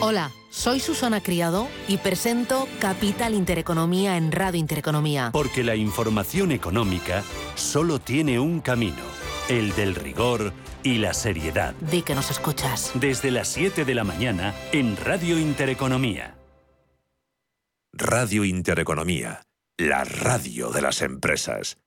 [0.00, 5.30] Hola, soy Susana Criado y presento Capital Intereconomía en Radio Intereconomía.
[5.32, 7.22] Porque la información económica
[7.56, 9.02] solo tiene un camino,
[9.48, 10.52] el del rigor
[10.82, 11.74] y la seriedad.
[11.80, 12.92] Di que nos escuchas.
[12.94, 16.36] Desde las 7 de la mañana en Radio Intereconomía.
[17.92, 19.42] Radio Intereconomía,
[19.76, 21.78] la radio de las empresas.